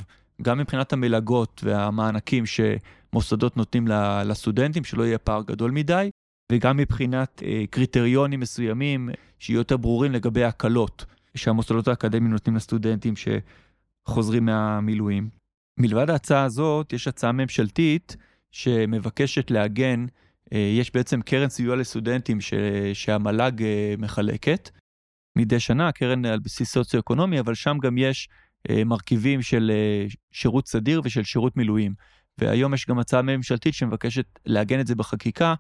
גם 0.43 0.59
מבחינת 0.59 0.93
המלגות 0.93 1.61
והמענקים 1.65 2.45
שמוסדות 2.47 3.57
נותנים 3.57 3.89
לסטודנטים, 4.25 4.85
שלא 4.85 5.03
יהיה 5.03 5.19
פער 5.19 5.43
גדול 5.43 5.71
מדי, 5.71 6.11
וגם 6.53 6.77
מבחינת 6.77 7.43
אה, 7.45 7.65
קריטריונים 7.71 8.41
מסוימים 8.41 9.09
שיהיו 9.39 9.59
יותר 9.59 9.77
ברורים 9.77 10.13
לגבי 10.13 10.45
הקלות 10.45 11.05
שהמוסדות 11.35 11.89
האקדמיים 11.89 12.33
נותנים 12.33 12.57
לסטודנטים 12.57 13.15
שחוזרים 13.17 14.45
מהמילואים. 14.45 15.29
מלבד 15.79 16.11
ההצעה 16.11 16.45
הזאת, 16.45 16.93
יש 16.93 17.09
הצעה 17.09 17.33
ממשלתית 17.33 18.17
שמבקשת 18.51 19.51
לעגן, 19.51 20.07
אה, 20.53 20.59
יש 20.79 20.93
בעצם 20.95 21.23
קרן 21.23 21.49
סיוע 21.49 21.77
לסטודנטים 21.77 22.41
ש, 22.41 22.55
שהמל"ג 22.93 23.63
אה, 23.63 23.95
מחלקת 23.99 24.71
מדי 25.37 25.61
שנה, 25.61 25.93
קרן 25.93 26.25
על 26.25 26.39
בסיס 26.39 26.73
סוציו-אקונומי, 26.73 27.41
אבל 27.41 27.55
שם 27.55 27.79
גם 27.83 27.99
יש 27.99 28.29
מרכיבים 28.69 29.43
של 29.43 29.71
אה, 29.75 30.07
שירות 30.33 30.69
סדיר 30.69 31.01
ושל 31.05 31.23
שירות 31.23 31.57
מילואים. 31.57 31.95
והיום 32.39 32.75
יש 32.75 32.87
גם 32.87 32.99
הצעה 32.99 33.23
ממשלתית 33.23 33.75
שמבקשת 33.75 34.25
לעגן 34.47 34.81
את 34.81 34.87
זה 34.87 34.95
בחקיקה, 34.95 35.55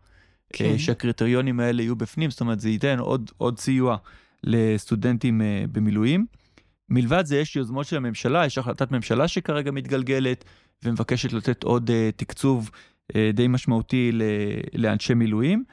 כן. 0.52 0.64
כן. 0.64 0.78
שהקריטריונים 0.78 1.60
האלה 1.60 1.82
יהיו 1.82 1.96
בפנים, 1.96 2.30
זאת 2.30 2.40
אומרת 2.40 2.60
זה 2.60 2.70
ייתן 2.70 2.98
עוד, 2.98 3.30
עוד 3.36 3.58
סיוע 3.58 3.96
לסטודנטים 4.44 5.42
אה, 5.42 5.64
במילואים. 5.72 6.26
מלבד 6.88 7.24
זה 7.26 7.38
יש 7.38 7.56
יוזמות 7.56 7.86
של 7.86 7.96
הממשלה, 7.96 8.46
יש 8.46 8.58
החלטת 8.58 8.90
ממשלה 8.90 9.28
שכרגע 9.28 9.70
מתגלגלת 9.70 10.44
ומבקשת 10.84 11.32
לתת 11.32 11.62
עוד 11.62 11.90
אה, 11.90 12.10
תקצוב 12.16 12.70
אה, 13.16 13.30
די 13.34 13.48
משמעותי 13.48 14.12
לאנשי 14.74 15.14
מילואים. 15.14 15.64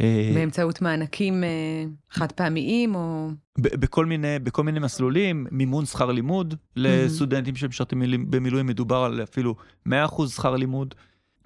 אה, 0.00 0.30
באמצעות 0.34 0.82
מענקים 0.82 1.44
אה, 1.44 1.48
חד 2.10 2.32
פעמיים, 2.32 2.94
או... 2.94 3.30
בכל 3.58 4.06
מיני, 4.06 4.38
בכל 4.38 4.62
מיני 4.62 4.80
מסלולים, 4.80 5.46
מימון 5.50 5.86
שכר 5.86 6.12
לימוד 6.12 6.54
לסטודנטים 6.76 7.56
שמשרתים 7.56 8.02
במילואים, 8.30 8.66
מדובר 8.66 8.96
על 8.96 9.22
אפילו 9.22 9.54
100% 9.88 9.92
שכר 10.28 10.56
לימוד. 10.56 10.94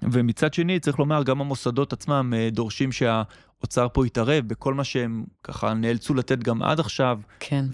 ומצד 0.02 0.54
שני, 0.54 0.80
צריך 0.80 0.98
לומר, 0.98 1.22
גם 1.22 1.40
המוסדות 1.40 1.92
עצמם 1.92 2.32
אה, 2.36 2.48
דורשים 2.52 2.92
שהאוצר 2.92 3.88
פה 3.92 4.06
יתערב 4.06 4.48
בכל 4.48 4.74
מה 4.74 4.84
שהם 4.84 5.24
ככה 5.44 5.74
נאלצו 5.74 6.14
לתת 6.14 6.38
גם 6.38 6.62
עד 6.62 6.80
עכשיו, 6.80 7.20
כן. 7.40 7.64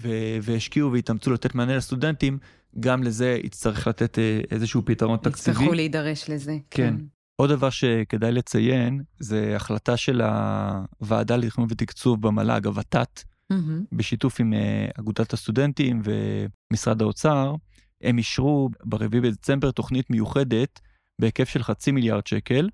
והשקיעו 0.41 0.91
והתאמצו 0.91 1.31
לתת 1.31 1.55
מענה 1.55 1.77
לסטודנטים, 1.77 2.37
גם 2.79 3.03
לזה 3.03 3.39
יצטרך 3.43 3.87
לתת 3.87 4.19
איזשהו 4.51 4.81
פתרון 4.85 5.17
תקציבי. 5.17 5.51
יצטרכו 5.51 5.73
להידרש 5.73 6.29
לזה. 6.29 6.57
כן. 6.69 6.95
עוד 7.35 7.49
דבר 7.49 7.69
שכדאי 7.69 8.31
לציין, 8.31 9.01
זה 9.19 9.55
החלטה 9.55 9.97
של 9.97 10.21
הוועדה 10.21 11.35
לתכנון 11.35 11.67
ותקצוב 11.71 12.21
במל"ג, 12.21 12.67
הוות"ת, 12.67 13.23
מהמם. 13.49 13.83
בשיתוף 13.91 14.39
עם 14.39 14.53
אה, 14.53 14.87
אגודת 14.99 15.33
הסטודנטים 15.33 16.01
ומשרד 16.03 17.01
האוצר, 17.01 17.55
הם 18.01 18.17
אישרו 18.17 18.69
ב-4 18.85 19.07
בדצמבר 19.07 19.71
תוכנית 19.71 20.09
מיוחדת 20.09 20.79
בהיקף 21.19 21.49
של 21.49 21.63
חצי 21.63 21.91
מיליארד 21.91 22.27
שקל, 22.27 22.69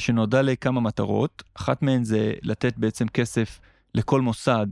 שנועדה 0.00 0.42
לכמה 0.42 0.80
מטרות. 0.80 1.42
אחת 1.54 1.82
מהן 1.82 2.04
זה 2.04 2.32
לתת 2.42 2.74
בעצם 2.76 3.08
כסף 3.08 3.60
לכל 3.94 4.20
מוסד 4.20 4.66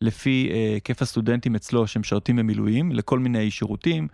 לפי 0.00 0.48
אה, 0.52 0.74
היקף 0.74 1.02
הסטודנטים 1.02 1.54
אצלו 1.54 1.86
שמשרתים 1.86 2.36
במילואים, 2.36 2.92
לכל 2.92 3.18
מיני 3.18 3.50
שירותים 3.50 4.08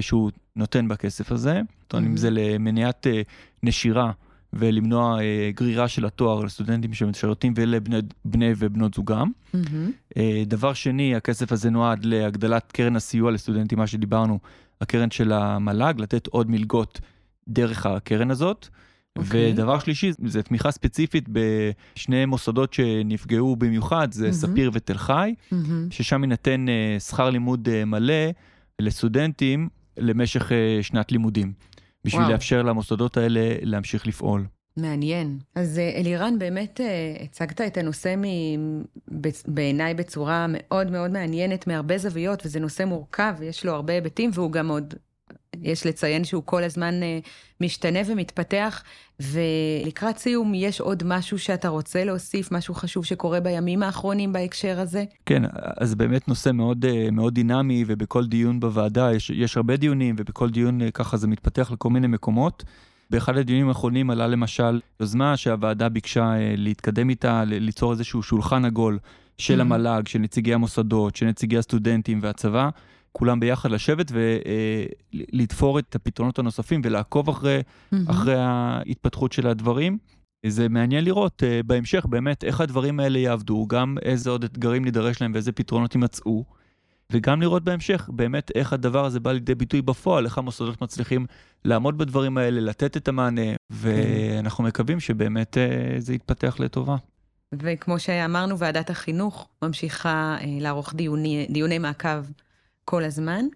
שהוא 0.00 0.30
נותן 0.56 0.88
בכסף 0.88 1.32
הזה. 1.32 1.60
אומרת, 1.94 2.06
אם. 2.10 2.16
זה 2.16 2.30
למניעת 2.30 3.06
אה, 3.06 3.22
נשירה 3.62 4.12
ולמנוע 4.52 5.22
אה, 5.22 5.50
גרירה 5.54 5.88
של 5.88 6.04
התואר 6.04 6.44
לסטודנטים 6.44 6.94
שמשרתים 6.94 7.52
ולבני 7.56 7.96
בני 8.24 8.52
ובנות 8.56 8.94
זוגם. 8.94 9.30
אה, 10.16 10.42
דבר 10.46 10.72
שני, 10.72 11.16
הכסף 11.16 11.52
הזה 11.52 11.70
נועד 11.70 12.04
להגדלת 12.04 12.72
קרן 12.72 12.96
הסיוע 12.96 13.30
לסטודנטים, 13.30 13.78
מה 13.78 13.86
שדיברנו, 13.86 14.38
הקרן 14.80 15.10
של 15.10 15.32
המל"ג, 15.32 15.94
לתת 15.98 16.26
עוד 16.26 16.50
מלגות 16.50 17.00
דרך 17.48 17.86
הקרן 17.86 18.30
הזאת. 18.30 18.68
אוקיי. 19.16 19.52
ודבר 19.52 19.78
שלישי, 19.78 20.12
זה 20.26 20.42
תמיכה 20.42 20.70
ספציפית 20.70 21.28
בשני 21.28 22.26
מוסדות 22.26 22.72
שנפגעו 22.72 23.56
במיוחד, 23.56 24.12
זה 24.12 24.22
מהמם. 24.22 24.34
ספיר 24.34 24.70
ותל 24.74 24.98
חי, 24.98 25.34
מהמם. 25.52 25.90
ששם 25.90 26.24
יינתן 26.24 26.68
אה, 26.68 27.00
שכר 27.00 27.30
לימוד 27.30 27.68
אה, 27.68 27.84
מלא 27.84 28.14
לסטודנטים 28.80 29.68
למשך 29.96 30.52
אה, 30.52 30.78
שנת 30.82 31.12
לימודים, 31.12 31.52
בשביל 32.04 32.20
וואו. 32.22 32.32
לאפשר 32.32 32.62
למוסדות 32.62 33.16
האלה 33.16 33.40
להמשיך 33.62 34.06
לפעול. 34.06 34.46
מעניין. 34.76 35.38
אז 35.54 35.78
אה, 35.78 35.90
אלירן, 36.00 36.38
באמת 36.38 36.80
אה, 36.80 37.14
הצגת 37.24 37.60
את 37.60 37.76
הנושא 37.76 38.14
מ- 38.16 38.82
בעיניי 39.48 39.94
בצורה 39.94 40.46
מאוד 40.48 40.90
מאוד 40.90 41.10
מעניינת 41.10 41.66
מהרבה 41.66 41.98
זוויות, 41.98 42.42
וזה 42.46 42.60
נושא 42.60 42.82
מורכב, 42.82 43.34
יש 43.42 43.64
לו 43.66 43.72
הרבה 43.72 43.92
היבטים, 43.92 44.30
והוא 44.34 44.52
גם 44.52 44.68
עוד, 44.68 44.94
יש 45.62 45.86
לציין 45.86 46.24
שהוא 46.24 46.42
כל 46.44 46.62
הזמן 46.64 47.02
אה, 47.02 47.18
משתנה 47.60 47.98
ומתפתח. 48.06 48.82
ולקראת 49.20 50.18
סיום, 50.18 50.52
יש 50.54 50.80
עוד 50.80 51.02
משהו 51.06 51.38
שאתה 51.38 51.68
רוצה 51.68 52.04
להוסיף, 52.04 52.52
משהו 52.52 52.74
חשוב 52.74 53.04
שקורה 53.04 53.40
בימים 53.40 53.82
האחרונים 53.82 54.32
בהקשר 54.32 54.80
הזה? 54.80 55.04
כן, 55.26 55.42
אז 55.76 55.94
באמת 55.94 56.28
נושא 56.28 56.50
מאוד, 56.50 56.84
אה, 56.84 57.08
מאוד 57.12 57.34
דינמי, 57.34 57.84
ובכל 57.86 58.26
דיון 58.26 58.60
בוועדה, 58.60 59.14
יש, 59.14 59.30
יש 59.30 59.56
הרבה 59.56 59.76
דיונים, 59.76 60.14
ובכל 60.18 60.50
דיון 60.50 60.82
אה, 60.82 60.90
ככה 60.90 61.16
זה 61.16 61.26
מתפתח 61.26 61.70
לכל 61.72 61.90
מיני 61.90 62.06
מקומות. 62.06 62.64
באחד 63.10 63.36
הדיונים 63.36 63.68
האחרונים 63.68 64.10
עלה 64.10 64.26
למשל 64.26 64.80
יוזמה 65.00 65.36
שהוועדה 65.36 65.88
ביקשה 65.88 66.32
להתקדם 66.56 67.10
איתה, 67.10 67.44
ליצור 67.46 67.92
איזשהו 67.92 68.22
שולחן 68.22 68.64
עגול 68.64 68.98
של 69.38 69.58
Mhm. 69.58 69.62
המל"ג, 69.62 70.06
של 70.08 70.18
נציגי 70.18 70.54
המוסדות, 70.54 71.16
של 71.16 71.26
נציגי 71.26 71.58
הסטודנטים 71.58 72.18
והצבא, 72.22 72.68
כולם 73.12 73.40
ביחד 73.40 73.70
לשבת 73.70 74.12
ולתפור 75.12 75.78
את 75.78 75.94
הפתרונות 75.94 76.38
הנוספים 76.38 76.80
ולעקוב 76.84 77.28
אחרי 77.28 77.62
אחרי 78.06 78.34
ההתפתחות 78.38 79.32
של 79.32 79.46
הדברים. 79.46 79.98
זה 80.46 80.68
מעניין 80.68 81.04
לראות 81.04 81.42
uh, 81.42 81.66
בהמשך 81.66 82.06
באמת 82.06 82.44
איך 82.44 82.60
הדברים 82.60 83.00
האלה 83.00 83.18
יעבדו, 83.18 83.66
גם 83.66 83.96
איזה 84.02 84.30
עוד 84.30 84.44
אתגרים 84.44 84.84
נידרש 84.84 85.20
להם 85.20 85.32
ואיזה 85.34 85.52
פתרונות 85.52 85.94
יימצאו, 85.94 86.44
וגם 87.12 87.40
לראות 87.40 87.64
בהמשך 87.64 88.10
באמת 88.12 88.50
איך 88.54 88.72
הדבר 88.72 89.04
הזה 89.04 89.20
בא 89.20 89.32
לידי 89.32 89.54
ביטוי 89.54 89.82
בפועל, 89.82 90.24
איך 90.24 90.38
המוסדות 90.38 90.82
מצליחים 90.82 91.26
לעמוד 91.64 91.98
בדברים 91.98 92.38
האלה, 92.38 92.60
לתת 92.60 92.96
את 92.96 93.08
המענה, 93.08 93.50
ואנחנו 93.70 94.64
מקווים 94.64 95.00
שבאמת 95.00 95.56
uh, 95.56 96.00
זה 96.00 96.14
יתפתח 96.14 96.56
לטובה. 96.60 96.96
וכמו 97.52 97.98
שאמרנו, 97.98 98.58
ועדת 98.58 98.90
החינוך 98.90 99.48
ממשיכה 99.62 100.36
אה, 100.40 100.46
לערוך 100.60 100.94
דיוני, 100.94 101.46
דיוני 101.50 101.78
מעקב 101.78 102.24
כל 102.92 103.04
הזמן. 103.04 103.46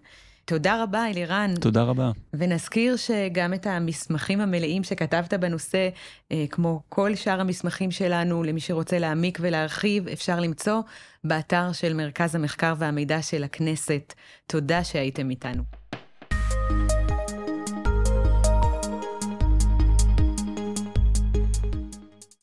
תודה 0.45 0.83
רבה, 0.83 1.07
אלירן. 1.07 1.53
תודה 1.61 1.83
רבה. 1.83 2.11
ונזכיר 2.33 2.95
שגם 2.95 3.53
את 3.53 3.67
המסמכים 3.67 4.41
המלאים 4.41 4.83
שכתבת 4.83 5.33
בנושא, 5.33 5.89
אה, 6.31 6.45
כמו 6.51 6.81
כל 6.89 7.15
שאר 7.15 7.41
המסמכים 7.41 7.91
שלנו, 7.91 8.43
למי 8.43 8.59
שרוצה 8.59 8.99
להעמיק 8.99 9.37
ולהרחיב, 9.41 10.07
אפשר 10.07 10.39
למצוא 10.39 10.81
באתר 11.23 11.71
של 11.71 11.93
מרכז 11.93 12.35
המחקר 12.35 12.73
והמידע 12.77 13.21
של 13.21 13.43
הכנסת. 13.43 14.13
תודה 14.47 14.83
שהייתם 14.83 15.29
איתנו. 15.29 15.63